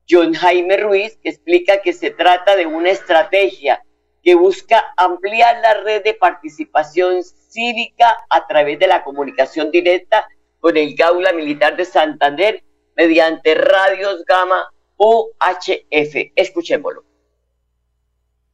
John 0.08 0.32
Jaime 0.32 0.76
Ruiz, 0.76 1.18
que 1.20 1.30
explica 1.30 1.82
que 1.82 1.92
se 1.92 2.12
trata 2.12 2.54
de 2.54 2.66
una 2.66 2.90
estrategia 2.90 3.82
que 4.22 4.36
busca 4.36 4.84
ampliar 4.96 5.56
la 5.60 5.74
red 5.82 6.04
de 6.04 6.14
participación 6.14 7.24
cívica 7.24 8.16
a 8.30 8.46
través 8.46 8.78
de 8.78 8.86
la 8.86 9.02
comunicación 9.02 9.72
directa 9.72 10.28
con 10.60 10.76
el 10.76 10.94
Gaula 10.94 11.32
Militar 11.32 11.76
de 11.76 11.84
Santander 11.84 12.62
mediante 12.96 13.56
radios 13.56 14.24
Gama 14.24 14.70
UHF. 14.98 16.30
Escuchémoslo. 16.36 17.02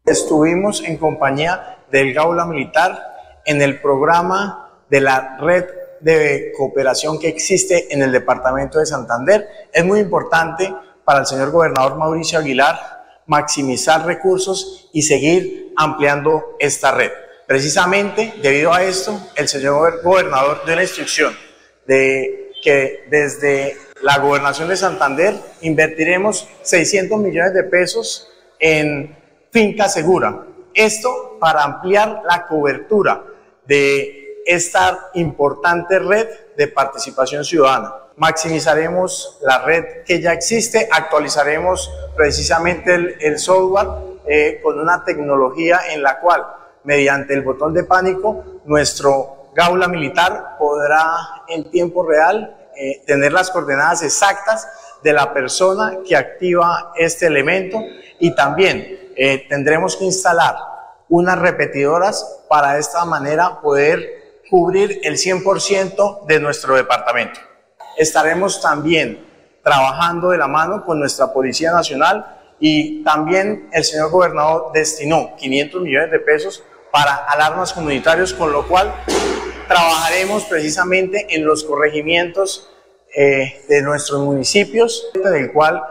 Estuvimos 0.07 0.83
en 0.83 0.97
compañía 0.97 1.85
del 1.91 2.15
Gaula 2.15 2.47
Militar 2.47 3.43
en 3.45 3.61
el 3.61 3.83
programa 3.83 4.83
de 4.89 5.01
la 5.03 5.37
red 5.39 5.82
de 6.03 6.53
cooperación 6.57 7.19
que 7.19 7.29
existe 7.29 7.93
en 7.95 8.03
el 8.03 8.13
departamento 8.13 8.79
de 8.79 8.87
Santander. 8.87 9.49
Es 9.73 9.85
muy 9.85 10.01
importante 10.01 10.75
para 11.05 11.21
el 11.21 11.27
señor 11.27 11.51
gobernador 11.51 11.97
Mauricio 11.97 12.39
Aguilar 12.39 13.03
maximizar 13.27 14.05
recursos 14.05 14.91
y 14.93 15.03
seguir 15.03 15.73
ampliando 15.77 16.57
esta 16.59 16.93
red. 16.93 17.11
Precisamente 17.47 18.35
debido 18.43 18.73
a 18.73 18.83
esto, 18.83 19.19
el 19.37 19.49
señor 19.49 20.03
gobernador 20.03 20.63
dio 20.65 20.77
la 20.77 20.83
instrucción 20.83 21.37
de 21.87 22.53
que 22.63 23.05
desde 23.11 23.77
la 24.03 24.19
gobernación 24.19 24.69
de 24.69 24.77
Santander 24.77 25.35
invertiremos 25.61 26.49
600 26.63 27.19
millones 27.19 27.55
de 27.55 27.65
pesos 27.65 28.29
en 28.59 29.17
finca 29.51 29.89
segura. 29.89 30.47
Esto 30.75 31.37
para 31.41 31.63
ampliar 31.63 32.23
la 32.29 32.47
cobertura 32.47 33.25
de 33.67 34.22
esta 34.47 35.11
importante 35.15 35.99
red 35.99 36.29
de 36.57 36.69
participación 36.69 37.45
ciudadana. 37.45 37.95
Maximizaremos 38.17 39.39
la 39.43 39.65
red 39.65 40.03
que 40.05 40.21
ya 40.21 40.33
existe, 40.33 40.89
actualizaremos 40.91 41.91
precisamente 42.15 43.17
el, 43.21 43.39
software 43.39 43.89
eh, 44.27 44.61
con 44.63 44.79
una 44.79 45.05
tecnología 45.05 45.81
en 45.91 46.03
la 46.03 46.21
cual, 46.21 46.45
mediante 46.85 47.35
el 47.35 47.43
botón 47.43 47.73
de 47.73 47.85
pánico, 47.85 48.45
nuestro 48.65 49.51
gaula 49.55 49.89
militar 49.89 50.57
podrá 50.59 51.45
en 51.49 51.71
tiempo 51.71 52.07
real 52.07 52.57
eh, 52.77 53.03
tener 53.07 53.33
las 53.33 53.51
coordenadas 53.51 54.03
exactas 54.03 54.69
de 55.03 55.13
la 55.13 55.33
persona 55.33 55.99
que 56.07 56.17
activa 56.17 56.93
este 56.97 57.27
elemento 57.27 57.79
y 58.19 58.35
también 58.35 59.11
eh, 59.17 59.47
tendremos 59.49 59.97
que 59.97 60.05
instalar 60.05 60.57
unas 61.09 61.39
repetidoras 61.39 62.45
para 62.49 62.75
de 62.75 62.81
esta 62.81 63.05
manera 63.05 63.61
poder 63.61 64.22
cubrir 64.53 65.01
el 65.03 65.15
100% 65.15 66.27
de 66.27 66.39
nuestro 66.39 66.77
departamento. 66.77 67.41
Estaremos 67.97 68.61
también 68.61 69.27
trabajando 69.65 70.29
de 70.29 70.37
la 70.37 70.47
mano 70.47 70.85
con 70.85 71.01
nuestra 71.01 71.33
Policía 71.33 71.73
Nacional 71.73 72.39
y 72.61 73.03
también 73.03 73.71
el 73.73 73.83
señor 73.83 74.11
gobernador 74.11 74.71
destinó 74.75 75.35
500 75.39 75.81
millones 75.81 76.11
de 76.11 76.19
pesos 76.19 76.63
para 76.93 77.15
alarmas 77.15 77.73
comunitarios, 77.73 78.35
con 78.35 78.53
lo 78.53 78.69
cual 78.69 78.93
trabajaremos 79.69 80.45
precisamente 80.45 81.35
en 81.35 81.47
los 81.47 81.65
corregimientos 81.65 82.69
eh, 83.17 83.65
de 83.71 83.81
nuestros 83.81 84.21
municipios, 84.21 85.13
del 85.15 85.51
cual 85.51 85.83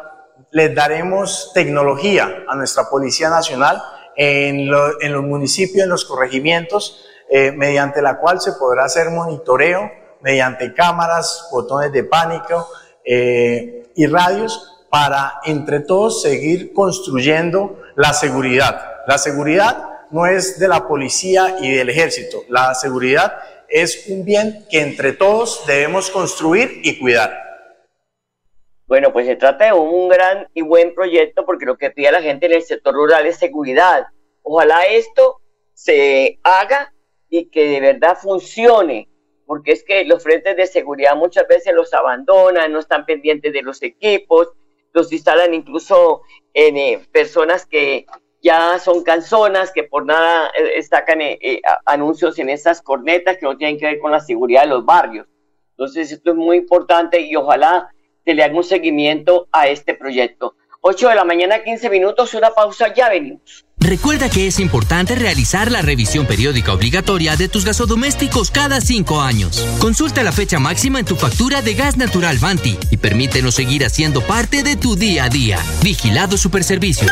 les 0.51 0.75
daremos 0.75 1.49
tecnología 1.55 2.43
a 2.47 2.55
nuestra 2.55 2.91
Policía 2.91 3.31
Nacional 3.31 3.81
en, 4.15 4.69
en 5.01 5.13
los 5.13 5.23
municipios, 5.23 5.85
en 5.85 5.89
los 5.89 6.05
corregimientos, 6.05 7.07
eh, 7.33 7.53
mediante 7.53 8.01
la 8.01 8.17
cual 8.17 8.41
se 8.41 8.51
podrá 8.51 8.83
hacer 8.83 9.09
monitoreo 9.09 9.89
mediante 10.19 10.73
cámaras, 10.73 11.47
botones 11.49 11.89
de 11.93 12.03
pánico 12.03 12.67
eh, 13.05 13.87
y 13.95 14.05
radios 14.05 14.85
para 14.89 15.39
entre 15.45 15.79
todos 15.79 16.21
seguir 16.21 16.73
construyendo 16.73 17.79
la 17.95 18.11
seguridad. 18.11 19.03
La 19.07 19.17
seguridad 19.17 20.01
no 20.09 20.25
es 20.25 20.59
de 20.59 20.67
la 20.67 20.85
policía 20.85 21.55
y 21.61 21.73
del 21.73 21.89
ejército, 21.89 22.43
la 22.49 22.75
seguridad 22.75 23.33
es 23.69 24.07
un 24.09 24.25
bien 24.25 24.65
que 24.69 24.81
entre 24.81 25.13
todos 25.13 25.65
debemos 25.65 26.11
construir 26.11 26.81
y 26.83 26.99
cuidar. 26.99 27.33
Bueno, 28.87 29.13
pues 29.13 29.25
se 29.25 29.37
trata 29.37 29.67
de 29.67 29.71
un 29.71 30.09
gran 30.09 30.49
y 30.53 30.63
buen 30.63 30.93
proyecto 30.93 31.45
porque 31.45 31.65
lo 31.65 31.77
que 31.77 31.91
pide 31.91 32.11
la 32.11 32.21
gente 32.21 32.47
en 32.47 32.51
el 32.51 32.61
sector 32.61 32.93
rural 32.93 33.25
es 33.25 33.37
seguridad. 33.37 34.07
Ojalá 34.41 34.81
esto 34.81 35.39
se 35.73 36.41
haga 36.43 36.91
y 37.31 37.45
que 37.45 37.67
de 37.67 37.79
verdad 37.79 38.15
funcione, 38.21 39.09
porque 39.47 39.71
es 39.71 39.83
que 39.83 40.05
los 40.05 40.21
frentes 40.21 40.55
de 40.55 40.67
seguridad 40.67 41.15
muchas 41.15 41.47
veces 41.47 41.73
los 41.73 41.91
abandonan, 41.95 42.71
no 42.71 42.77
están 42.77 43.05
pendientes 43.05 43.51
de 43.53 43.63
los 43.63 43.81
equipos, 43.81 44.49
los 44.93 45.11
instalan 45.11 45.53
incluso 45.55 46.21
en 46.53 46.77
eh, 46.77 47.01
personas 47.11 47.65
que 47.65 48.05
ya 48.41 48.79
son 48.79 49.03
canzonas 49.03 49.71
que 49.71 49.83
por 49.83 50.05
nada 50.05 50.51
eh, 50.59 50.79
eh, 50.79 51.39
eh, 51.41 51.61
anuncios 51.85 52.39
en 52.39 52.49
estas 52.49 52.81
cornetas 52.81 53.37
que 53.37 53.45
no 53.45 53.57
tienen 53.57 53.77
que 53.77 53.85
ver 53.85 53.99
con 53.99 54.11
la 54.11 54.19
seguridad 54.19 54.63
de 54.63 54.69
los 54.69 54.85
barrios. 54.85 55.27
Entonces 55.71 56.11
esto 56.11 56.31
es 56.31 56.37
muy 56.37 56.57
importante 56.57 57.21
y 57.21 57.35
ojalá 57.35 57.89
se 58.25 58.33
le 58.33 58.43
haga 58.43 58.55
un 58.55 58.63
seguimiento 58.63 59.47
a 59.51 59.67
este 59.69 59.93
proyecto. 59.93 60.55
8 60.81 61.09
de 61.09 61.15
la 61.15 61.23
mañana, 61.23 61.63
15 61.63 61.89
minutos, 61.89 62.33
una 62.33 62.49
pausa, 62.51 62.93
ya 62.93 63.09
venimos. 63.09 63.65
Recuerda 63.77 64.29
que 64.29 64.47
es 64.47 64.59
importante 64.59 65.15
realizar 65.15 65.71
la 65.71 65.81
revisión 65.81 66.25
periódica 66.25 66.73
obligatoria 66.73 67.35
de 67.35 67.49
tus 67.49 67.65
gasodomésticos 67.65 68.51
cada 68.51 68.81
cinco 68.81 69.21
años. 69.21 69.65
Consulta 69.79 70.23
la 70.23 70.31
fecha 70.31 70.59
máxima 70.59 70.99
en 70.99 71.05
tu 71.05 71.15
factura 71.15 71.61
de 71.61 71.73
gas 71.73 71.97
natural 71.97 72.37
Vanti 72.37 72.77
y 72.91 72.97
permítenos 72.97 73.55
seguir 73.55 73.85
haciendo 73.85 74.21
parte 74.21 74.63
de 74.63 74.75
tu 74.75 74.95
día 74.95 75.25
a 75.25 75.29
día. 75.29 75.59
Vigilado 75.83 76.37
Superservicios. 76.37 77.11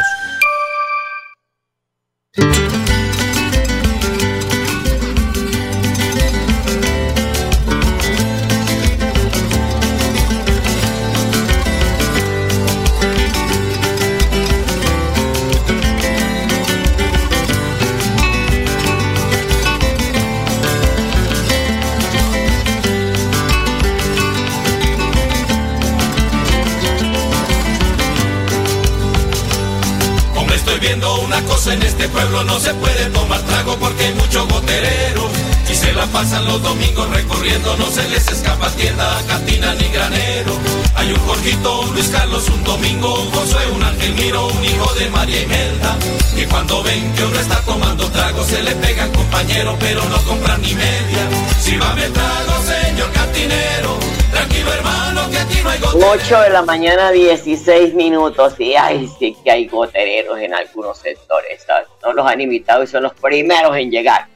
No 32.44 32.60
se 32.60 32.74
puede 32.76 33.06
tomar 33.08 33.42
trago 33.42 33.76
porque 33.78 34.06
hay 34.06 34.14
mucho 34.16 34.48
goterero. 34.48 35.30
Y 35.70 35.76
se 35.76 35.94
la 35.94 36.06
pasan 36.08 36.46
los 36.46 36.62
domingos 36.64 37.10
recorriendo, 37.10 37.78
no 37.78 37.86
se 37.92 38.08
les 38.10 38.28
escapa 38.28 38.70
tienda, 38.72 39.22
cantina 39.28 39.74
ni 39.76 39.88
granero. 39.90 40.52
Hay 40.96 41.12
un 41.12 41.20
Jorgito, 41.20 41.82
un 41.82 41.94
Luis 41.94 42.10
Carlos, 42.10 42.50
un 42.50 42.64
Domingo, 42.64 43.22
un 43.22 43.32
Josué, 43.32 43.68
un 43.76 43.84
Ángel 43.84 44.14
Miro, 44.16 44.48
un 44.48 44.66
hijo 44.66 44.94
de 44.96 45.10
María 45.12 45.42
Imelda. 45.42 45.98
Que 46.36 46.48
cuando 46.48 46.82
ven 46.84 47.14
que 47.14 47.24
uno 47.24 47.40
está 47.40 47.62
tomando 47.62 48.10
trago, 48.10 48.44
se 48.46 48.64
le 48.64 48.72
pegan 48.76 49.12
compañero, 49.12 49.78
pero 49.80 50.04
no 50.06 50.18
compran 50.24 50.62
ni 50.62 50.74
media. 50.74 51.30
Si 51.62 51.78
va 51.78 51.94
me 51.94 52.10
trago, 52.10 52.54
señor 52.64 53.12
cantinero, 53.12 54.00
tranquilo 54.32 54.74
hermano, 54.74 55.30
que 55.30 55.38
aquí 55.38 55.62
no 55.64 55.70
hay 55.70 55.80
goterero. 55.80 56.12
8 56.12 56.42
de 56.42 56.50
la 56.50 56.62
mañana, 56.62 57.12
16 57.12 57.94
minutos. 57.94 58.60
Y 58.60 58.76
ay, 58.76 59.08
sí 59.20 59.36
que 59.44 59.52
hay 59.52 59.68
gotereros 59.68 60.40
en 60.40 60.54
algunos 60.54 60.98
sectores. 60.98 61.66
No 62.04 62.14
los 62.14 62.26
han 62.26 62.42
invitado 62.42 62.84
y 62.84 62.88
son 62.88 63.04
los 63.04 63.14
primeros 63.14 63.76
en 63.76 63.92
llegar. 63.92 64.28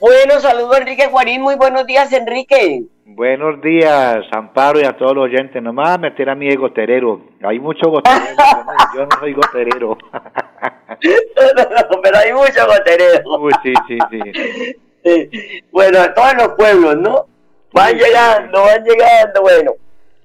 Bueno, 0.00 0.38
saludo 0.38 0.76
Enrique 0.76 1.08
Guarín. 1.08 1.42
Muy 1.42 1.56
buenos 1.56 1.86
días, 1.86 2.12
Enrique. 2.12 2.84
Buenos 3.04 3.60
días, 3.62 4.24
Amparo 4.30 4.80
y 4.80 4.84
a 4.84 4.96
todos 4.96 5.14
los 5.14 5.24
oyentes. 5.24 5.60
No 5.60 5.72
me 5.72 5.82
vas 5.82 5.94
a 5.94 5.98
meter 5.98 6.30
a 6.30 6.34
mí 6.34 6.48
de 6.48 6.56
goterero. 6.56 7.20
Hay 7.42 7.58
mucho 7.58 7.90
goterero. 7.90 8.36
yo 8.94 9.06
no 9.06 9.18
soy 9.18 9.32
goterero. 9.32 9.98
no, 10.12 12.00
pero 12.02 12.18
hay 12.18 12.32
mucho 12.32 12.66
goterero. 12.66 13.38
Uy, 13.40 13.52
sí, 13.62 13.72
sí, 13.88 13.98
sí. 14.10 15.62
Bueno, 15.72 16.00
a 16.00 16.14
todos 16.14 16.34
los 16.34 16.48
pueblos, 16.50 16.96
¿no? 16.98 17.26
Van 17.72 17.96
llegando, 17.96 18.62
van 18.62 18.84
llegando. 18.84 19.42
Bueno, 19.42 19.72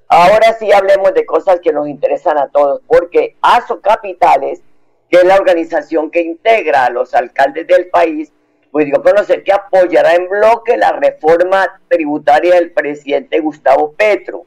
ahora 0.08 0.54
sí 0.54 0.72
hablemos 0.72 1.14
de 1.14 1.26
cosas 1.26 1.60
que 1.60 1.74
nos 1.74 1.88
interesan 1.88 2.38
a 2.38 2.48
todos, 2.48 2.82
porque 2.88 3.36
ASO 3.42 3.82
Capitales, 3.82 4.62
que 5.10 5.18
es 5.18 5.26
la 5.26 5.36
organización 5.36 6.10
que 6.10 6.22
integra 6.22 6.86
a 6.86 6.90
los 6.90 7.14
alcaldes 7.14 7.68
del 7.68 7.88
país, 7.90 8.32
pues 8.72 8.88
dio 8.88 8.98
a 8.98 9.04
conocer 9.04 9.44
que 9.44 9.54
apoyará 9.54 10.16
en 10.16 10.28
bloque 10.28 10.78
la 10.78 10.94
reforma 10.94 11.80
tributaria 11.88 12.56
del 12.56 12.72
presidente 12.72 13.40
Gustavo 13.40 13.94
Petro. 13.94 14.46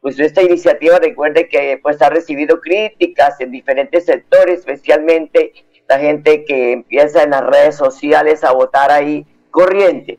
Pues 0.00 0.18
esta 0.20 0.42
iniciativa, 0.42 0.98
recuerde 1.00 1.48
que 1.48 1.80
pues 1.82 2.00
ha 2.00 2.08
recibido 2.08 2.60
críticas 2.60 3.40
en 3.40 3.50
diferentes 3.50 4.04
sectores, 4.04 4.60
especialmente 4.60 5.52
la 5.88 5.98
gente 5.98 6.44
que 6.44 6.72
empieza 6.72 7.24
en 7.24 7.30
las 7.30 7.44
redes 7.44 7.74
sociales 7.74 8.44
a 8.44 8.52
votar 8.52 8.92
ahí 8.92 9.26
corriente. 9.50 10.18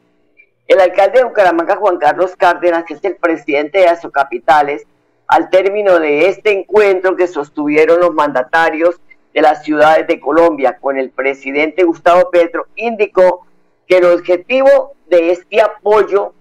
El 0.70 0.80
alcalde 0.80 1.18
de 1.18 1.26
Bucaramanga, 1.26 1.78
Juan 1.78 1.98
Carlos 1.98 2.36
Cárdenas, 2.36 2.86
que 2.86 2.94
es 2.94 3.04
el 3.04 3.16
presidente 3.16 3.80
de 3.80 3.88
Azocapitales, 3.88 4.86
al 5.28 5.50
término 5.50 6.00
de 6.00 6.28
este 6.28 6.52
encuentro 6.52 7.16
que 7.16 7.26
sostuvieron 7.26 8.00
los 8.00 8.14
mandatarios 8.14 9.02
de 9.34 9.42
las 9.42 9.64
ciudades 9.64 10.06
de 10.06 10.20
Colombia 10.20 10.78
con 10.80 11.00
el 11.00 11.10
presidente 11.10 11.84
Gustavo 11.84 12.30
Petro, 12.30 12.68
indicó 12.76 13.48
que 13.88 13.98
el 13.98 14.06
objetivo 14.06 14.94
de 15.08 15.32
este 15.32 15.60
apoyo 15.60 16.36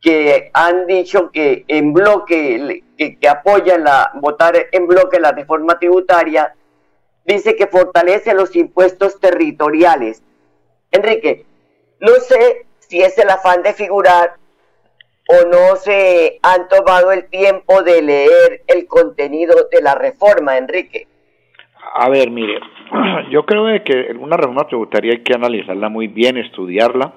que 0.00 0.50
han 0.52 0.88
dicho 0.88 1.30
que 1.30 1.64
en 1.68 1.92
bloque, 1.92 2.82
que, 2.98 3.20
que 3.20 3.28
apoyan 3.28 3.84
la, 3.84 4.10
votar 4.14 4.66
en 4.72 4.88
bloque 4.88 5.20
la 5.20 5.30
reforma 5.30 5.78
tributaria, 5.78 6.56
dice 7.24 7.54
que 7.54 7.68
fortalece 7.68 8.34
los 8.34 8.56
impuestos 8.56 9.20
territoriales. 9.20 10.24
Enrique, 10.90 11.46
no 12.00 12.14
sé 12.16 12.66
si 12.94 13.00
es 13.02 13.18
el 13.18 13.28
afán 13.28 13.64
de 13.64 13.72
figurar 13.72 14.34
o 15.26 15.48
no 15.48 15.74
se 15.74 16.38
han 16.44 16.68
tomado 16.68 17.10
el 17.10 17.28
tiempo 17.28 17.82
de 17.82 18.00
leer 18.00 18.62
el 18.68 18.86
contenido 18.86 19.52
de 19.72 19.82
la 19.82 19.96
reforma, 19.96 20.56
Enrique. 20.56 21.08
A 21.96 22.08
ver, 22.08 22.30
mire, 22.30 22.60
yo 23.30 23.44
creo 23.44 23.66
que 23.82 24.14
una 24.16 24.36
reforma 24.36 24.68
tributaria 24.68 25.12
hay 25.12 25.24
que 25.24 25.34
analizarla 25.34 25.88
muy 25.88 26.06
bien, 26.06 26.36
estudiarla, 26.36 27.14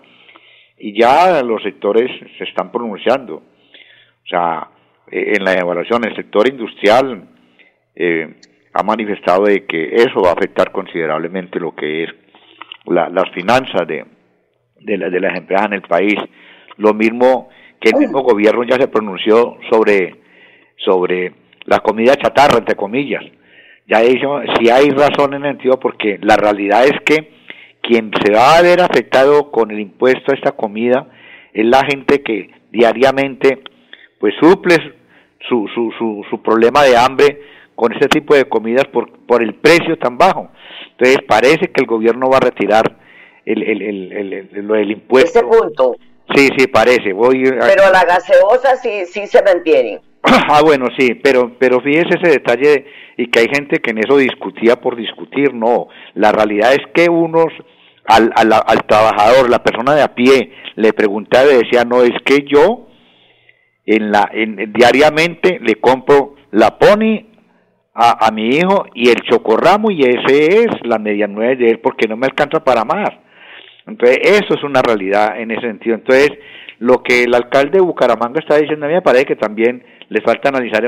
y 0.80 1.00
ya 1.00 1.44
los 1.44 1.62
sectores 1.62 2.10
se 2.40 2.46
están 2.46 2.72
pronunciando. 2.72 3.36
O 3.36 4.28
sea, 4.28 4.70
eh, 5.12 5.34
en 5.38 5.44
la 5.44 5.54
evaluación, 5.54 6.06
el 6.06 6.16
sector 6.16 6.48
industrial 6.48 7.24
eh, 7.94 8.36
ha 8.74 8.82
manifestado 8.82 9.44
de 9.44 9.68
que 9.68 9.94
eso 9.94 10.22
va 10.24 10.30
a 10.30 10.34
afectar 10.34 10.72
considerablemente 10.72 11.60
lo 11.60 11.76
que 11.76 12.06
es 12.06 12.10
la, 12.86 13.10
las 13.10 13.30
finanzas 13.30 13.88
de, 13.88 14.17
de, 14.82 14.98
la, 14.98 15.10
de 15.10 15.20
las 15.20 15.38
empresas 15.38 15.68
en 15.68 15.74
el 15.74 15.82
país. 15.82 16.16
Lo 16.78 16.94
mismo 16.94 17.50
que 17.80 17.90
el 17.90 17.98
mismo 17.98 18.22
gobierno 18.22 18.64
ya 18.64 18.76
se 18.78 18.88
pronunció 18.88 19.58
sobre, 19.70 20.16
sobre 20.78 21.34
la 21.66 21.80
comida 21.80 22.16
chatarra, 22.16 22.58
entre 22.58 22.76
comillas 22.76 23.24
ya 23.88 24.02
dicho, 24.02 24.42
si 24.60 24.70
hay 24.70 24.90
razón 24.90 25.34
en 25.34 25.46
el 25.46 25.52
sentido 25.54 25.80
porque 25.80 26.20
la 26.22 26.36
realidad 26.36 26.86
es 26.86 27.00
que 27.06 27.32
quien 27.82 28.12
se 28.22 28.34
va 28.34 28.58
a 28.58 28.62
ver 28.62 28.82
afectado 28.82 29.50
con 29.50 29.72
el 29.72 29.80
impuesto 29.80 30.32
a 30.32 30.36
esta 30.36 30.52
comida 30.52 31.08
es 31.54 31.66
la 31.66 31.86
gente 31.86 32.22
que 32.22 32.50
diariamente 32.72 33.60
pues 34.20 34.34
suple 34.42 34.76
su, 35.48 35.70
su, 35.74 35.92
su, 35.98 36.26
su 36.30 36.42
problema 36.42 36.84
de 36.84 36.98
hambre 36.98 37.42
con 37.76 37.94
este 37.94 38.10
tipo 38.10 38.36
de 38.36 38.46
comidas 38.46 38.86
por, 38.88 39.10
por 39.26 39.42
el 39.42 39.54
precio 39.54 39.98
tan 39.98 40.18
bajo. 40.18 40.50
Entonces 40.92 41.20
parece 41.26 41.72
que 41.72 41.82
el 41.82 41.88
gobierno 41.88 42.30
va 42.30 42.38
a 42.38 42.42
retirar 42.42 42.98
el, 43.48 43.64
el, 43.64 43.82
el, 43.82 44.34
el, 44.34 44.72
el 44.72 44.92
impuesto. 44.92 45.40
Ese 45.40 45.48
punto. 45.48 45.96
Sí, 46.36 46.50
sí, 46.58 46.68
parece. 46.68 47.14
Voy 47.14 47.44
Pero 47.44 47.92
la 47.92 48.04
gaseosa 48.04 48.76
sí, 48.76 49.06
sí 49.06 49.26
se 49.28 49.42
mantiene. 49.42 50.02
Ah, 50.50 50.62
bueno, 50.64 50.88
sí, 50.98 51.14
pero, 51.16 51.54
pero 51.58 51.80
fíjese 51.80 52.18
ese 52.22 52.32
detalle 52.32 52.86
y 53.18 53.28
que 53.28 53.40
hay 53.40 53.48
gente 53.54 53.80
que 53.80 53.92
en 53.92 54.00
eso 54.00 54.18
discutía 54.18 54.76
por 54.76 54.96
discutir, 54.96 55.54
no. 55.54 55.88
La 56.16 56.32
realidad 56.32 56.74
es 56.74 56.82
que 56.94 57.10
unos, 57.10 57.48
al, 58.06 58.32
al, 58.36 58.52
al 58.54 58.86
trabajador, 58.86 59.50
la 59.50 59.64
persona 59.64 59.96
de 59.96 60.02
a 60.02 60.14
pie, 60.14 60.52
le 60.76 60.92
preguntaba 60.92 61.52
y 61.52 61.64
decía, 61.64 61.86
no, 61.86 62.02
es 62.02 62.14
que 62.26 62.46
yo 62.46 62.88
en 63.86 64.12
la, 64.12 64.30
en, 64.34 64.74
diariamente 64.74 65.60
le 65.62 65.76
compro 65.76 66.36
la 66.52 66.78
pony 66.78 67.26
a, 67.94 68.28
a 68.28 68.32
mi 68.32 68.50
hijo 68.50 68.86
y 68.94 69.10
el 69.10 69.22
chocorramo 69.30 69.92
y 69.92 70.04
ese 70.04 70.64
es 70.64 70.68
la 70.84 71.00
medianueve 71.00 71.56
de 71.56 71.70
él 71.70 71.80
porque 71.80 72.08
no 72.08 72.18
me 72.18 72.28
alcanza 72.28 72.64
para 72.64 72.84
más. 72.84 73.10
Entonces, 73.88 74.20
eso 74.24 74.54
es 74.54 74.64
una 74.64 74.82
realidad 74.82 75.40
en 75.40 75.52
ese 75.52 75.62
sentido. 75.62 75.96
Entonces, 75.96 76.32
lo 76.80 77.02
que 77.02 77.24
el 77.24 77.34
alcalde 77.34 77.80
de 77.80 77.82
Bucaramanga 77.82 78.40
está 78.40 78.58
diciendo 78.58 78.86
a 78.86 78.90
mí 78.90 78.96
me 78.96 79.02
parece 79.02 79.26
que 79.26 79.36
también 79.36 79.84
le 80.10 80.22
falta 80.22 80.50
analizar, 80.50 80.86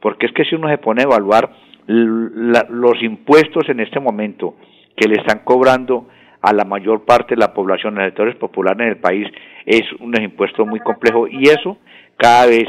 porque 0.00 0.26
es 0.26 0.32
que 0.32 0.44
si 0.44 0.54
uno 0.54 0.68
se 0.68 0.78
pone 0.78 1.02
a 1.02 1.04
evaluar 1.04 1.50
los 1.86 3.02
impuestos 3.02 3.68
en 3.68 3.80
este 3.80 4.00
momento 4.00 4.56
que 4.96 5.08
le 5.08 5.16
están 5.16 5.40
cobrando 5.44 6.08
a 6.42 6.52
la 6.52 6.64
mayor 6.64 7.04
parte 7.04 7.34
de 7.34 7.40
la 7.40 7.54
población, 7.54 7.94
de 7.94 8.00
los 8.00 8.08
sectores 8.08 8.36
populares 8.36 8.80
en 8.80 8.88
el 8.88 8.98
país, 8.98 9.26
es 9.64 9.82
un 10.00 10.20
impuesto 10.20 10.66
muy 10.66 10.80
complejo 10.80 11.26
y 11.28 11.44
eso 11.48 11.78
cada 12.16 12.46
vez 12.46 12.68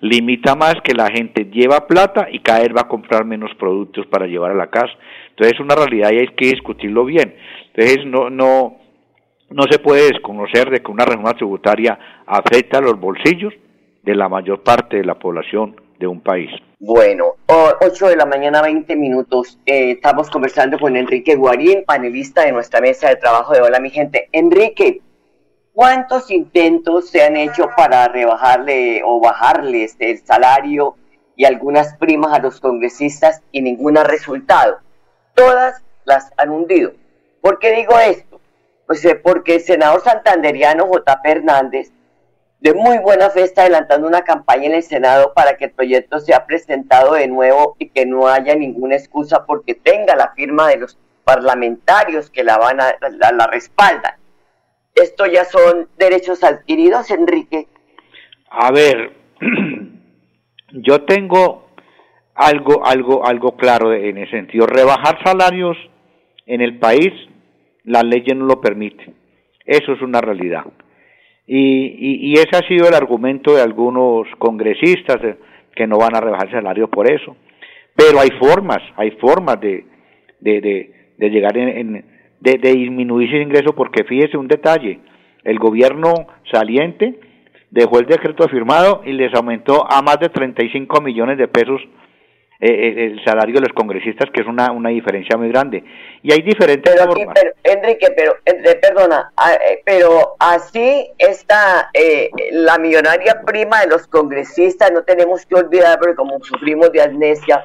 limita 0.00 0.54
más 0.54 0.74
que 0.82 0.94
la 0.94 1.10
gente 1.10 1.46
lleva 1.46 1.86
plata 1.86 2.28
y 2.30 2.40
cada 2.40 2.60
vez 2.60 2.70
va 2.76 2.82
a 2.82 2.88
comprar 2.88 3.24
menos 3.24 3.54
productos 3.54 4.06
para 4.06 4.26
llevar 4.26 4.50
a 4.50 4.54
la 4.54 4.68
casa. 4.68 4.92
Entonces 5.30 5.54
es 5.54 5.60
una 5.60 5.74
realidad 5.74 6.10
y 6.12 6.18
hay 6.18 6.28
que 6.28 6.46
discutirlo 6.46 7.04
bien. 7.04 7.34
Entonces 7.74 8.04
no, 8.06 8.30
no, 8.30 8.76
no 9.50 9.62
se 9.70 9.78
puede 9.78 10.08
desconocer 10.08 10.70
de 10.70 10.82
que 10.82 10.90
una 10.90 11.04
reforma 11.04 11.34
tributaria 11.34 11.98
afecta 12.26 12.78
a 12.78 12.82
los 12.82 12.98
bolsillos 12.98 13.54
de 14.02 14.14
la 14.14 14.28
mayor 14.28 14.62
parte 14.62 14.96
de 14.96 15.04
la 15.04 15.18
población 15.18 15.80
de 15.98 16.06
un 16.06 16.20
país. 16.20 16.50
Bueno, 16.78 17.36
8 17.46 18.08
de 18.08 18.16
la 18.16 18.26
mañana, 18.26 18.62
20 18.62 18.96
minutos. 18.96 19.58
Eh, 19.66 19.92
estamos 19.92 20.30
conversando 20.30 20.78
con 20.78 20.96
Enrique 20.96 21.34
Guarín, 21.34 21.84
panelista 21.84 22.44
de 22.44 22.52
nuestra 22.52 22.80
mesa 22.80 23.08
de 23.08 23.16
trabajo 23.16 23.54
de 23.54 23.62
Hola, 23.62 23.80
mi 23.80 23.90
gente. 23.90 24.28
Enrique, 24.32 25.00
¿cuántos 25.72 26.30
intentos 26.30 27.08
se 27.08 27.22
han 27.22 27.36
hecho 27.36 27.68
para 27.76 28.06
rebajarle 28.08 29.02
o 29.04 29.20
bajarles 29.20 29.96
el 29.98 30.18
salario 30.18 30.96
y 31.34 31.44
algunas 31.44 31.96
primas 31.96 32.32
a 32.32 32.42
los 32.42 32.60
congresistas 32.60 33.42
y 33.52 33.62
ningún 33.62 33.96
resultado? 33.96 34.78
Todas 35.34 35.82
las 36.04 36.30
han 36.36 36.50
hundido. 36.50 36.92
¿Por 37.40 37.58
qué 37.58 37.72
digo 37.72 37.98
esto? 37.98 38.35
Pues 38.86 39.04
eh, 39.04 39.16
porque 39.16 39.56
el 39.56 39.60
senador 39.60 40.00
santanderiano 40.02 40.86
J. 40.86 41.20
Hernández 41.24 41.92
de 42.60 42.74
muy 42.74 42.98
buena 42.98 43.30
fe 43.30 43.42
está 43.42 43.62
adelantando 43.62 44.08
una 44.08 44.22
campaña 44.22 44.66
en 44.66 44.74
el 44.74 44.82
Senado 44.82 45.32
para 45.34 45.56
que 45.56 45.66
el 45.66 45.70
proyecto 45.72 46.18
sea 46.20 46.46
presentado 46.46 47.14
de 47.14 47.28
nuevo 47.28 47.76
y 47.78 47.90
que 47.90 48.06
no 48.06 48.28
haya 48.28 48.54
ninguna 48.54 48.96
excusa 48.96 49.44
porque 49.44 49.74
tenga 49.74 50.16
la 50.16 50.32
firma 50.34 50.68
de 50.68 50.78
los 50.78 50.98
parlamentarios 51.22 52.30
que 52.30 52.44
la 52.44 52.56
van 52.56 52.80
a 52.80 52.94
la, 53.00 53.46
respaldan. 53.48 54.14
Esto 54.94 55.26
ya 55.26 55.44
son 55.44 55.88
derechos 55.98 56.42
adquiridos, 56.42 57.10
Enrique. 57.10 57.68
A 58.48 58.72
ver, 58.72 59.12
yo 60.72 61.04
tengo 61.04 61.68
algo, 62.34 62.86
algo, 62.86 63.26
algo 63.26 63.56
claro 63.56 63.92
en 63.92 64.16
ese 64.18 64.30
sentido. 64.30 64.66
Rebajar 64.66 65.22
salarios 65.22 65.76
en 66.46 66.62
el 66.62 66.78
país, 66.78 67.12
la 67.86 68.02
ley 68.02 68.22
no 68.34 68.44
lo 68.44 68.60
permite. 68.60 69.12
Eso 69.64 69.92
es 69.92 70.02
una 70.02 70.20
realidad. 70.20 70.64
Y, 71.46 72.30
y, 72.30 72.32
ese 72.34 72.56
ha 72.56 72.68
sido 72.68 72.88
el 72.88 72.94
argumento 72.94 73.54
de 73.54 73.62
algunos 73.62 74.26
congresistas 74.38 75.18
que 75.74 75.86
no 75.86 75.96
van 75.98 76.16
a 76.16 76.20
rebajar 76.20 76.48
el 76.48 76.52
salario 76.54 76.88
por 76.88 77.10
eso. 77.10 77.36
Pero 77.94 78.20
hay 78.20 78.30
formas, 78.38 78.82
hay 78.96 79.12
formas 79.12 79.60
de, 79.60 79.84
de, 80.40 80.90
de, 81.16 81.30
llegar 81.30 81.56
en, 81.56 82.04
de, 82.40 82.58
de 82.58 82.72
disminuir 82.72 83.28
ese 83.28 83.42
ingreso 83.42 83.74
porque 83.74 84.04
fíjese 84.04 84.36
un 84.36 84.48
detalle, 84.48 84.98
el 85.44 85.58
gobierno 85.58 86.12
saliente 86.50 87.20
dejó 87.70 88.00
el 88.00 88.06
decreto 88.06 88.48
firmado 88.48 89.02
y 89.04 89.12
les 89.12 89.32
aumentó 89.34 89.86
a 89.88 90.02
más 90.02 90.18
de 90.18 90.28
35 90.28 91.00
millones 91.00 91.38
de 91.38 91.46
pesos 91.46 91.80
eh, 92.58 92.70
eh, 92.70 93.04
el 93.12 93.24
salario 93.24 93.56
de 93.56 93.60
los 93.60 93.72
congresistas, 93.74 94.30
que 94.30 94.40
es 94.40 94.46
una, 94.46 94.72
una 94.72 94.88
diferencia 94.88 95.36
muy 95.36 95.48
grande. 95.48 95.84
Y 96.22 96.32
hay 96.32 96.40
diferentes 96.40 96.94
pero, 96.94 97.12
formas. 97.12 97.34
Pero, 97.34 97.52
Enrique, 97.64 98.08
pero, 98.16 98.36
perdona, 98.80 99.30
ah, 99.36 99.52
eh, 99.52 99.82
pero 99.84 100.36
así 100.38 101.10
está 101.18 101.90
la 102.52 102.78
millonaria 102.78 103.42
prima 103.44 103.82
de 103.82 103.88
los 103.88 104.06
congresistas, 104.06 104.90
no 104.90 105.02
tenemos 105.02 105.44
que 105.44 105.54
olvidar, 105.54 105.98
porque 105.98 106.14
como 106.14 106.42
sufrimos 106.42 106.90
de 106.92 107.02
amnesia, 107.02 107.62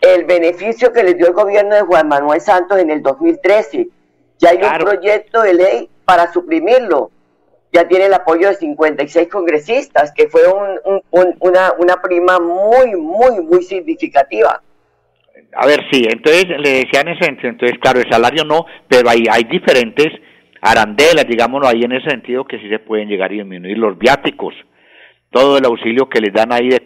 el 0.00 0.24
beneficio 0.24 0.92
que 0.92 1.04
les 1.04 1.16
dio 1.16 1.28
el 1.28 1.32
gobierno 1.32 1.74
de 1.76 1.82
Juan 1.82 2.08
Manuel 2.08 2.40
Santos 2.40 2.78
en 2.78 2.90
el 2.90 3.02
2013. 3.02 3.88
Ya 4.38 4.50
hay 4.50 4.58
un 4.58 4.78
proyecto 4.78 5.42
de 5.42 5.54
ley 5.54 5.90
para 6.04 6.32
suprimirlo 6.32 7.12
ya 7.74 7.88
tiene 7.88 8.06
el 8.06 8.14
apoyo 8.14 8.48
de 8.48 8.54
56 8.54 9.28
congresistas, 9.28 10.12
que 10.14 10.28
fue 10.28 10.42
una, 11.10 11.72
una 11.78 11.96
prima 12.00 12.38
muy, 12.38 12.94
muy, 12.96 13.42
muy 13.42 13.62
significativa. 13.62 14.62
A 15.56 15.66
ver, 15.66 15.80
sí, 15.90 16.04
entonces 16.08 16.46
le 16.58 16.84
decían 16.84 17.08
ese 17.08 17.24
sentido, 17.24 17.48
entonces 17.48 17.78
claro, 17.78 18.00
el 18.00 18.10
salario 18.10 18.44
no, 18.44 18.66
pero 18.88 19.08
hay, 19.08 19.44
diferentes 19.44 20.08
arandelas, 20.60 21.26
digámoslo 21.28 21.68
ahí 21.68 21.82
en 21.82 21.92
ese 21.92 22.10
sentido, 22.10 22.44
que 22.44 22.58
sí 22.58 22.68
se 22.68 22.78
pueden 22.78 23.08
llegar 23.08 23.30
a 23.30 23.34
disminuir 23.34 23.78
los 23.78 23.98
viáticos, 23.98 24.54
todo 25.30 25.58
el 25.58 25.64
auxilio 25.64 26.08
que 26.08 26.20
les 26.20 26.32
dan 26.32 26.52
ahí 26.52 26.68
de, 26.68 26.80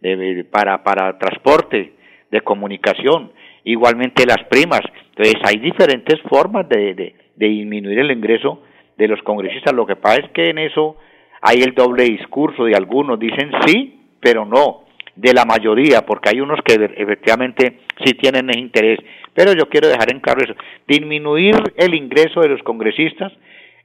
de, 0.00 0.16
de, 0.16 0.44
para, 0.44 0.82
para 0.82 1.18
transporte, 1.18 1.92
de 2.30 2.40
comunicación, 2.40 3.32
igualmente 3.64 4.26
las 4.26 4.44
primas. 4.48 4.80
Entonces 5.10 5.34
hay 5.44 5.58
diferentes 5.58 6.20
formas 6.28 6.68
de, 6.68 6.94
de, 6.94 7.14
disminuir 7.36 7.98
el 7.98 8.10
ingreso 8.10 8.62
de 8.98 9.08
los 9.08 9.22
congresistas. 9.22 9.72
Lo 9.72 9.86
que 9.86 9.96
pasa 9.96 10.20
es 10.20 10.30
que 10.32 10.50
en 10.50 10.58
eso 10.58 10.96
hay 11.40 11.62
el 11.62 11.74
doble 11.74 12.04
discurso 12.04 12.64
de 12.64 12.74
algunos, 12.74 13.18
dicen 13.18 13.50
sí, 13.64 14.00
pero 14.20 14.44
no, 14.44 14.84
de 15.14 15.32
la 15.32 15.44
mayoría, 15.44 16.04
porque 16.04 16.30
hay 16.30 16.40
unos 16.40 16.60
que 16.62 16.74
efectivamente 16.74 17.78
sí 18.04 18.12
tienen 18.14 18.50
ese 18.50 18.58
interés. 18.58 18.98
Pero 19.32 19.52
yo 19.52 19.68
quiero 19.68 19.88
dejar 19.88 20.12
en 20.12 20.20
claro 20.20 20.42
eso, 20.44 20.54
disminuir 20.86 21.54
el 21.76 21.94
ingreso 21.94 22.40
de 22.40 22.48
los 22.48 22.62
congresistas 22.62 23.32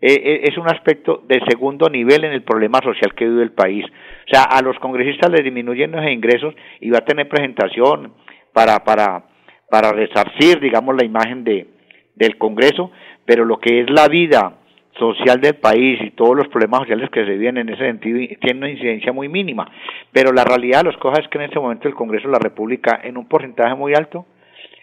eh, 0.01 0.19
eh, 0.21 0.39
es 0.43 0.57
un 0.57 0.67
aspecto 0.67 1.23
de 1.27 1.39
segundo 1.47 1.87
nivel 1.87 2.25
en 2.25 2.33
el 2.33 2.41
problema 2.41 2.79
social 2.83 3.13
que 3.15 3.25
vive 3.25 3.43
el 3.43 3.53
país. 3.53 3.85
O 3.85 4.29
sea, 4.29 4.43
a 4.43 4.61
los 4.61 4.77
congresistas 4.79 5.31
les 5.31 5.43
disminuyen 5.43 5.91
los 5.91 6.05
ingresos 6.05 6.53
y 6.81 6.89
va 6.89 6.97
a 6.97 7.05
tener 7.05 7.29
presentación 7.29 8.11
para, 8.51 8.83
para, 8.83 9.23
para 9.69 9.93
resarcir, 9.93 10.59
digamos, 10.59 10.95
la 10.95 11.05
imagen 11.05 11.43
de, 11.43 11.67
del 12.15 12.37
Congreso, 12.37 12.91
pero 13.25 13.45
lo 13.45 13.59
que 13.59 13.81
es 13.81 13.89
la 13.89 14.07
vida 14.09 14.57
social 14.97 15.41
del 15.41 15.55
país 15.55 15.99
y 16.01 16.11
todos 16.11 16.35
los 16.35 16.47
problemas 16.47 16.81
sociales 16.81 17.09
que 17.09 17.25
se 17.25 17.31
viven 17.31 17.57
en 17.57 17.69
ese 17.69 17.83
sentido 17.83 18.19
tienen 18.39 18.57
una 18.57 18.69
incidencia 18.69 19.11
muy 19.11 19.27
mínima. 19.27 19.69
Pero 20.11 20.31
la 20.31 20.43
realidad 20.43 20.79
de 20.79 20.91
las 20.91 20.97
cosas 20.97 21.23
es 21.23 21.29
que 21.29 21.37
en 21.37 21.45
este 21.45 21.59
momento 21.59 21.87
el 21.87 21.95
Congreso 21.95 22.27
de 22.27 22.33
la 22.33 22.39
República, 22.39 22.99
en 23.03 23.17
un 23.17 23.27
porcentaje 23.27 23.75
muy 23.75 23.93
alto, 23.93 24.25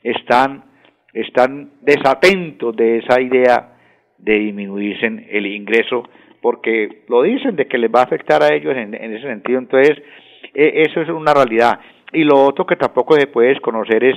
están, 0.02 0.64
están 1.12 1.70
desatentos 1.82 2.74
de 2.76 2.98
esa 2.98 3.20
idea 3.20 3.76
de 4.18 4.38
disminuirse 4.38 5.06
el 5.30 5.46
ingreso, 5.46 6.08
porque 6.42 7.02
lo 7.08 7.22
dicen 7.22 7.56
de 7.56 7.66
que 7.66 7.78
les 7.78 7.90
va 7.90 8.00
a 8.00 8.04
afectar 8.04 8.42
a 8.42 8.54
ellos 8.54 8.76
en, 8.76 8.94
ese 8.94 9.26
sentido. 9.26 9.58
Entonces, 9.58 10.02
e, 10.54 10.82
eso 10.86 11.00
es 11.00 11.08
una 11.08 11.34
realidad. 11.34 11.80
Y 12.12 12.24
lo 12.24 12.44
otro 12.44 12.66
que 12.66 12.76
tampoco 12.76 13.14
se 13.14 13.28
puede 13.28 13.50
desconocer 13.50 14.02
es 14.04 14.16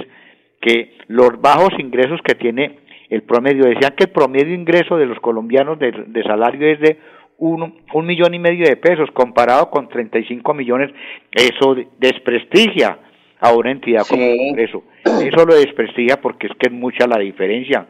que 0.61 0.95
los 1.07 1.39
bajos 1.41 1.71
ingresos 1.77 2.21
que 2.23 2.35
tiene 2.35 2.79
el 3.13 3.21
promedio. 3.23 3.65
Decían 3.65 3.93
que 3.95 4.05
el 4.05 4.09
promedio 4.09 4.55
ingreso 4.55 4.97
de 4.97 5.05
los 5.05 5.19
colombianos 5.19 5.77
de, 5.77 6.23
salario 6.23 6.67
es 6.67 6.79
de 6.79 6.97
un, 7.37 7.75
un 7.93 8.05
millón 8.05 8.33
y 8.33 8.39
medio 8.39 8.65
de 8.65 8.75
pesos, 8.75 9.09
comparado 9.11 9.69
con 9.69 9.87
35 9.87 10.53
millones, 10.53 10.91
eso 11.31 11.75
desprestigia 11.99 12.97
a 13.39 13.53
una 13.53 13.71
entidad 13.71 14.03
como 14.09 14.23
el 14.23 14.37
Congreso. 14.37 14.83
Eso 15.03 15.45
lo 15.45 15.53
desprestigia 15.53 16.19
porque 16.21 16.47
es 16.47 16.53
que 16.57 16.67
es 16.67 16.73
mucha 16.73 17.05
la 17.05 17.19
diferencia. 17.19 17.87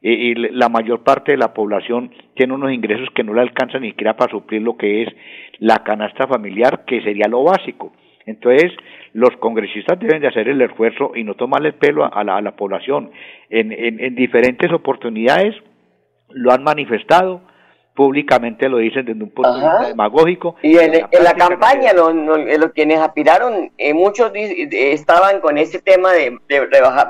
Y, 0.00 0.34
la 0.34 0.68
mayor 0.68 1.02
parte 1.02 1.32
de 1.32 1.38
la 1.38 1.52
población 1.52 2.12
tiene 2.34 2.54
unos 2.54 2.72
ingresos 2.72 3.08
que 3.14 3.24
no 3.24 3.34
le 3.34 3.40
alcanzan 3.40 3.82
ni 3.82 3.90
siquiera 3.90 4.16
para 4.16 4.30
suplir 4.30 4.62
lo 4.62 4.76
que 4.76 5.02
es 5.02 5.08
la 5.58 5.82
canasta 5.82 6.26
familiar, 6.26 6.84
que 6.86 7.02
sería 7.02 7.28
lo 7.28 7.42
básico. 7.42 7.92
Entonces, 8.26 8.72
los 9.12 9.30
congresistas 9.36 9.98
deben 10.00 10.20
de 10.20 10.26
hacer 10.26 10.48
el 10.48 10.60
esfuerzo 10.60 11.12
y 11.14 11.22
no 11.22 11.34
tomarle 11.34 11.68
el 11.68 11.74
pelo 11.74 12.04
a, 12.04 12.24
la, 12.24 12.56
población. 12.56 13.12
En, 13.48 13.72
en, 13.72 14.14
diferentes 14.16 14.70
oportunidades 14.72 15.54
lo 16.30 16.52
han 16.52 16.64
manifestado, 16.64 17.40
públicamente 17.94 18.68
lo 18.68 18.78
dicen 18.78 19.06
desde 19.06 19.22
un 19.22 19.30
punto 19.30 19.54
de 19.54 19.60
vista 19.60 19.88
demagógico. 19.88 20.56
Y 20.60 20.76
en, 20.76 20.92
la, 21.22 21.34
campaña, 21.34 21.92
los, 21.92 22.72
quienes 22.74 22.98
aspiraron, 22.98 23.70
eh, 23.78 23.94
muchos 23.94 24.32
estaban 24.34 25.40
con 25.40 25.56
ese 25.56 25.80
tema 25.80 26.12
de, 26.12 26.36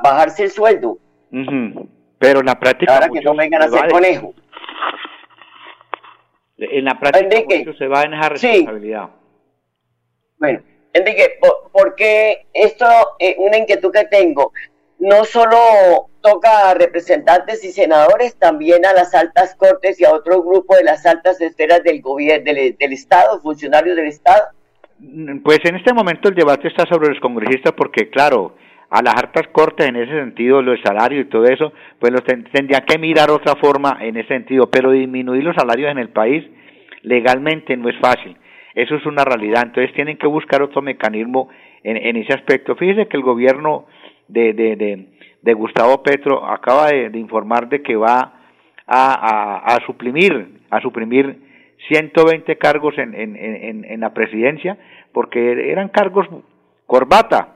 bajarse 0.05 0.45
el 0.45 0.51
sueldo. 0.51 0.99
Pero 2.19 2.41
en 2.41 2.47
la 2.47 2.61
práctica... 2.61 2.95
Ahora 2.95 3.09
que 3.09 3.23
no 3.23 3.35
vengan 3.35 3.63
a 3.63 3.65
hacer 3.65 3.91
conejo. 3.91 4.35
En 6.59 6.85
la 6.85 6.99
práctica 6.99 7.73
se 7.77 7.89
va 7.89 8.03
en 8.03 8.15
esa 8.15 8.29
responsabilidad. 8.29 9.11
Bueno, 10.39 10.61
Enrique, 10.97 11.39
porque 11.73 12.47
esto, 12.53 12.87
eh, 13.19 13.37
una 13.39 13.59
inquietud 13.59 13.93
que 13.93 14.05
tengo, 14.05 14.53
no 14.99 15.25
solo 15.25 16.09
toca 16.21 16.71
a 16.71 16.75
representantes 16.75 17.63
y 17.65 17.71
senadores, 17.71 18.37
también 18.37 18.85
a 18.87 18.93
las 18.93 19.15
altas 19.15 19.55
cortes 19.55 20.01
y 20.01 20.05
a 20.05 20.13
otro 20.13 20.43
grupo 20.43 20.75
de 20.75 20.85
las 20.85 21.07
altas 21.07 21.41
esferas 21.41 21.83
del 21.85 22.01
gobierno, 22.01 22.45
del, 22.45 22.93
Estado, 22.93 23.41
funcionarios 23.41 23.97
del 23.97 24.07
Estado. 24.07 24.43
Pues 25.45 25.59
en 25.65 25.77
este 25.77 25.93
momento 25.93 26.29
el 26.29 26.35
debate 26.35 26.69
está 26.69 26.85
sobre 26.87 27.11
los 27.11 27.21
congresistas 27.21 27.75
porque, 27.77 28.09
claro, 28.09 28.57
a 28.89 29.03
las 29.03 29.15
altas 29.15 29.49
cortes 29.53 29.87
en 29.87 29.97
ese 29.97 30.13
sentido, 30.13 30.63
los 30.63 30.81
salarios 30.83 31.27
y 31.27 31.29
todo 31.29 31.45
eso, 31.45 31.73
pues 32.01 32.13
los 32.13 32.25
tendrían 32.25 32.85
que 32.87 32.99
mirar 32.99 33.31
otra 33.31 33.55
forma 33.57 33.99
en 34.01 34.17
ese 34.17 34.29
sentido, 34.29 34.71
pero 34.71 34.91
disminuir 34.91 35.45
los 35.45 35.55
salarios 35.55 35.91
en 35.91 35.99
el 35.99 36.09
país 36.09 36.45
legalmente 37.03 37.77
no 37.77 37.91
es 37.91 37.99
fácil. 38.01 38.37
Eso 38.77 38.95
es 38.95 39.07
una 39.07 39.25
realidad. 39.25 39.63
Entonces 39.65 39.93
tienen 39.95 40.19
que 40.19 40.27
buscar 40.27 40.63
otro 40.63 40.83
mecanismo 40.83 41.49
en, 41.83 42.17
ese 42.17 42.35
aspecto. 42.35 42.77
Fíjese 42.77 43.09
que 43.09 43.17
el 43.17 43.23
gobierno 43.23 43.87
de, 44.29 44.53
de, 44.53 45.07
de, 45.43 45.55
Gustavo 45.55 46.03
Petro 46.03 46.47
acaba 46.47 46.89
de, 46.89 47.19
informar 47.19 47.71
de 47.71 47.81
que 47.83 47.97
va 47.97 48.35
a, 48.87 49.75
a, 49.75 49.87
suprimir, 49.87 50.61
a 50.69 50.81
suprimir 50.83 51.39
120 51.89 52.59
cargos 52.59 52.99
en, 52.99 53.15
en, 53.15 53.37
en, 53.37 53.85
en 53.85 54.01
la 54.01 54.13
presidencia, 54.13 54.77
porque 55.13 55.71
eran 55.73 55.89
cargos 55.89 56.27
corbata, 56.85 57.55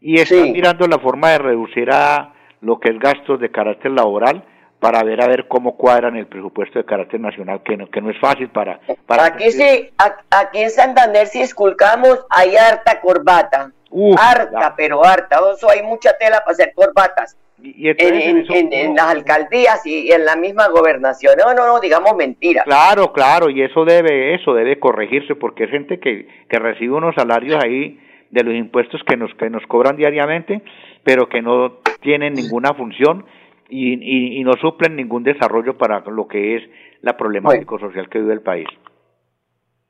y 0.00 0.20
están 0.20 0.52
mirando 0.52 0.86
la 0.86 0.98
forma 0.98 1.30
de 1.30 1.38
reducir 1.38 1.90
a 1.90 2.34
lo 2.60 2.78
que 2.78 2.90
es 2.90 2.98
gastos 3.00 3.40
de 3.40 3.50
carácter 3.50 3.90
laboral 3.90 4.44
para 4.86 5.02
ver 5.02 5.20
a 5.20 5.26
ver 5.26 5.48
cómo 5.48 5.76
cuadran 5.76 6.16
el 6.16 6.28
presupuesto 6.28 6.78
de 6.78 6.84
carácter 6.84 7.18
nacional, 7.20 7.60
que 7.64 7.76
no, 7.76 7.90
que 7.90 8.00
no 8.00 8.08
es 8.08 8.20
fácil 8.20 8.50
para... 8.50 8.78
para 9.04 9.24
aquí 9.24 9.50
sí, 9.50 9.90
aquí 10.30 10.60
en 10.60 10.70
Santander 10.70 11.26
si 11.26 11.40
esculcamos 11.42 12.24
hay 12.30 12.54
harta 12.54 13.00
corbata, 13.00 13.72
harta, 14.16 14.74
pero 14.76 15.04
harta, 15.04 15.40
o 15.40 15.70
hay 15.70 15.82
mucha 15.82 16.16
tela 16.16 16.38
para 16.38 16.52
hacer 16.52 16.72
corbatas. 16.72 17.36
Y, 17.60 17.88
en, 17.88 18.94
las 18.94 19.06
alcaldías 19.06 19.84
y 19.84 20.12
en 20.12 20.24
la 20.24 20.36
misma 20.36 20.68
gobernación. 20.68 21.34
No, 21.36 21.52
no, 21.52 21.66
no, 21.66 21.80
digamos 21.80 22.14
mentira. 22.14 22.62
Claro, 22.62 23.12
claro, 23.12 23.50
y 23.50 23.62
eso 23.62 23.84
debe, 23.84 24.36
eso 24.36 24.54
debe 24.54 24.78
corregirse 24.78 25.34
porque 25.34 25.64
es 25.64 25.70
gente 25.70 25.98
que, 25.98 26.28
que 26.48 26.58
recibe 26.60 26.94
unos 26.94 27.16
salarios 27.16 27.60
ahí 27.60 27.98
de 28.30 28.44
los 28.44 28.54
impuestos 28.54 29.00
que 29.04 29.16
nos, 29.16 29.34
que 29.34 29.50
nos 29.50 29.66
cobran 29.66 29.96
diariamente, 29.96 30.62
pero 31.02 31.28
que 31.28 31.42
no 31.42 31.78
tienen 32.02 32.34
ninguna 32.34 32.72
función 32.74 33.24
y, 33.68 34.38
y, 34.40 34.44
no 34.44 34.52
suplen 34.54 34.96
ningún 34.96 35.24
desarrollo 35.24 35.76
para 35.76 36.00
lo 36.00 36.28
que 36.28 36.56
es 36.56 36.62
la 37.02 37.16
problemática 37.16 37.78
social 37.78 38.08
que 38.08 38.20
vive 38.20 38.34
el 38.34 38.42
país. 38.42 38.66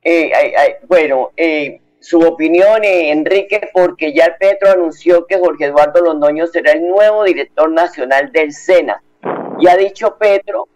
Eh, 0.03 0.31
bueno, 0.87 1.33
eh, 1.37 1.81
su 2.01 2.21
opinión, 2.21 2.85
eh, 2.85 3.11
Enrique, 3.11 3.69
porque 3.73 4.13
ya 4.15 4.27
el 4.27 4.35
Petro 4.39 4.71
anunció 4.71 5.27
que 5.27 5.39
Jorge 5.39 5.67
Eduardo 5.67 6.01
Londoño 6.03 6.47
será 6.47 6.73
el 6.73 6.87
nuevo 6.87 7.25
director 7.25 7.71
nacional 7.71 8.31
del 8.33 8.53
SENA. 8.53 9.03
Y 9.59 9.69
ha 9.69 9.77
dicho 9.77 10.17
Petro 10.19 10.69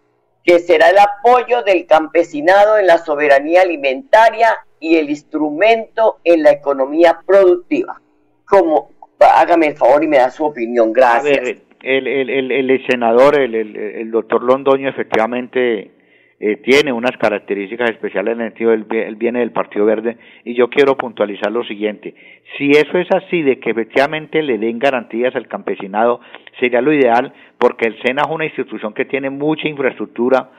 que 0.42 0.58
será 0.58 0.90
el 0.90 0.98
apoyo 0.98 1.62
del 1.62 1.86
campesinado 1.86 2.78
en 2.78 2.86
la 2.86 2.98
soberanía 2.98 3.62
alimentaria 3.62 4.56
y 4.80 4.96
el 4.96 5.10
instrumento 5.10 6.18
en 6.24 6.42
la 6.42 6.50
economía 6.50 7.20
productiva. 7.26 8.00
Como, 8.46 8.90
hágame 9.20 9.68
el 9.68 9.76
favor 9.76 10.02
y 10.02 10.08
me 10.08 10.16
da 10.16 10.30
su 10.30 10.44
opinión, 10.46 10.92
gracias 10.92 11.69
el, 11.82 12.06
el, 12.06 12.50
el, 12.50 12.86
senador, 12.86 13.38
el, 13.40 13.54
el, 13.54 14.10
doctor 14.10 14.42
Londoño, 14.42 14.88
efectivamente 14.88 15.90
eh, 16.38 16.56
tiene 16.56 16.92
unas 16.92 17.16
características 17.18 17.90
especiales 17.90 18.34
en 18.34 18.40
el 18.40 18.48
sentido, 18.48 18.72
él, 18.72 18.84
viene 19.16 19.40
del 19.40 19.52
Partido 19.52 19.84
Verde, 19.84 20.16
y 20.44 20.54
yo 20.54 20.68
quiero 20.68 20.96
puntualizar 20.96 21.50
lo 21.50 21.64
siguiente, 21.64 22.14
si 22.56 22.70
eso 22.70 22.98
es 22.98 23.08
así, 23.12 23.42
de 23.42 23.58
que 23.58 23.70
efectivamente 23.70 24.42
le 24.42 24.58
den 24.58 24.78
garantías 24.78 25.34
al 25.36 25.48
campesinado, 25.48 26.20
sería 26.58 26.80
lo 26.80 26.92
ideal, 26.92 27.32
porque 27.58 27.88
el 27.88 28.00
SENA 28.02 28.22
es 28.22 28.30
una 28.30 28.44
institución 28.44 28.94
que 28.94 29.04
tiene 29.04 29.30
mucha 29.30 29.68
infraestructura, 29.68 30.50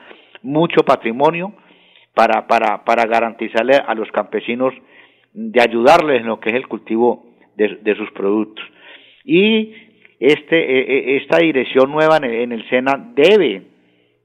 mucho 0.42 0.84
patrimonio, 0.84 1.52
para, 2.14 2.46
para, 2.46 2.84
para 2.84 3.06
garantizarle 3.06 3.74
a 3.74 3.94
los 3.94 4.10
campesinos 4.12 4.74
de 5.32 5.62
ayudarles 5.62 6.20
en 6.20 6.26
lo 6.26 6.40
que 6.40 6.50
es 6.50 6.56
el 6.56 6.68
cultivo 6.68 7.24
de, 7.56 7.76
de 7.76 7.96
sus 7.96 8.10
productos. 8.12 8.64
Y 9.24 9.72
este, 10.22 10.56
e, 10.56 10.80
e, 10.80 11.16
esta 11.16 11.38
dirección 11.38 11.90
nueva 11.90 12.18
en 12.18 12.52
el, 12.52 12.68
SENA 12.68 13.10
debe 13.14 13.62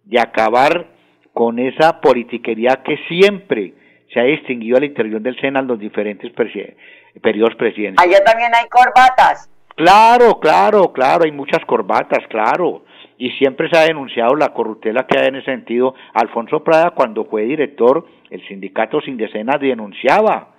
de 0.05 0.19
acabar 0.19 0.87
con 1.33 1.57
esa 1.57 2.01
politiquería 2.01 2.81
que 2.85 2.97
siempre 3.07 3.73
se 4.13 4.19
ha 4.19 4.23
distinguido 4.23 4.77
al 4.77 4.83
interior 4.83 5.21
del 5.21 5.39
SENA 5.39 5.61
en 5.61 5.67
los 5.67 5.79
diferentes 5.79 6.31
periodos 7.21 7.55
presidenciales. 7.55 8.15
Allá 8.15 8.23
también 8.23 8.51
hay 8.53 8.67
corbatas. 8.69 9.49
Claro, 9.75 10.39
claro, 10.39 10.93
claro, 10.93 11.25
hay 11.25 11.31
muchas 11.31 11.65
corbatas, 11.65 12.25
claro. 12.29 12.83
Y 13.17 13.31
siempre 13.31 13.67
se 13.69 13.77
ha 13.77 13.83
denunciado 13.83 14.35
la 14.35 14.49
corruptela 14.49 15.07
que 15.07 15.17
hay 15.19 15.27
en 15.27 15.37
ese 15.37 15.51
sentido. 15.51 15.95
Alfonso 16.13 16.63
Prada, 16.63 16.91
cuando 16.91 17.25
fue 17.25 17.43
director, 17.43 18.05
el 18.29 18.47
sindicato 18.47 19.01
sin 19.01 19.17
decenas 19.17 19.59
denunciaba 19.59 20.53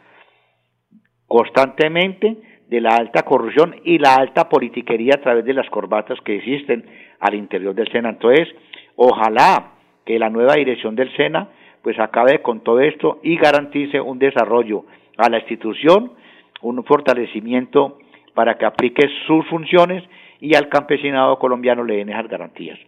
constantemente 1.29 2.37
de 2.69 2.81
la 2.81 2.97
alta 2.97 3.23
corrupción 3.23 3.77
y 3.85 3.99
la 3.99 4.15
alta 4.15 4.49
politiquería 4.49 5.15
a 5.17 5.21
través 5.21 5.45
de 5.45 5.55
las 5.55 5.69
corbatas 5.71 6.21
que 6.21 6.37
existen 6.37 6.85
al 7.19 7.35
interior 7.35 7.75
del 7.75 7.91
SENA. 7.91 8.11
Entonces, 8.11 8.49
ojalá 8.97 9.73
que 10.05 10.19
la 10.19 10.31
nueva 10.31 10.55
dirección 10.55 10.95
del 10.95 11.15
SENA 11.17 11.49
pues 11.83 11.99
acabe 11.99 12.43
con 12.43 12.61
todo 12.61 12.81
esto 12.81 13.21
y 13.23 13.39
garantice 13.39 14.01
un 14.01 14.19
desarrollo 14.19 14.85
a 15.17 15.31
la 15.31 15.39
institución, 15.39 16.13
un 16.61 16.85
fortalecimiento 16.85 17.99
para 18.35 18.59
que 18.59 18.67
aplique 18.67 19.09
sus 19.27 19.47
funciones 19.49 20.05
y 20.41 20.55
al 20.55 20.69
campesinado 20.69 21.39
colombiano 21.39 21.85
le 21.85 21.97
den 21.97 22.11
esas 22.11 22.29
garantías. 22.29 22.79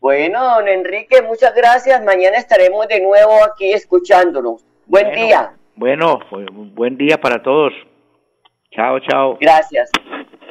Bueno, 0.00 0.56
don 0.56 0.68
Enrique, 0.68 1.22
muchas 1.22 1.54
gracias. 1.54 2.02
Mañana 2.04 2.36
estaremos 2.36 2.86
de 2.88 3.00
nuevo 3.00 3.32
aquí 3.44 3.72
escuchándonos. 3.72 4.64
Buen 4.86 5.12
día. 5.12 5.52
Bueno, 5.76 6.18
pues, 6.28 6.46
buen 6.52 6.96
día 6.96 7.20
para 7.20 7.42
todos. 7.42 7.72
Chao, 8.74 8.98
chao. 9.00 9.38
Gracias. 9.40 9.90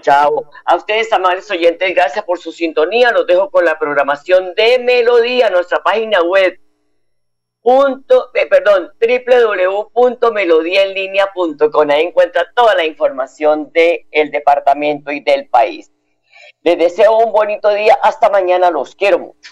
Chao. 0.01 0.49
A 0.65 0.75
ustedes, 0.75 1.11
amables 1.13 1.49
oyentes, 1.51 1.93
gracias 1.93 2.23
por 2.25 2.39
su 2.39 2.51
sintonía. 2.51 3.11
Los 3.11 3.25
dejo 3.27 3.49
con 3.49 3.65
la 3.65 3.77
programación 3.79 4.53
de 4.55 4.79
Melodía, 4.79 5.49
nuestra 5.49 5.81
página 5.83 6.21
web. 6.21 6.59
Punto, 7.61 8.31
eh, 8.33 8.47
perdón, 8.47 8.91
www.melodiaenlinea.com. 9.93 11.89
Ahí 11.91 12.07
encuentra 12.07 12.51
toda 12.55 12.73
la 12.73 12.85
información 12.85 13.71
del 13.71 14.31
departamento 14.31 15.11
y 15.11 15.19
del 15.19 15.47
país. 15.47 15.91
Les 16.63 16.77
deseo 16.77 17.17
un 17.17 17.31
bonito 17.31 17.69
día. 17.69 17.97
Hasta 18.01 18.29
mañana. 18.29 18.71
Los 18.71 18.95
quiero 18.95 19.19
mucho. 19.19 19.51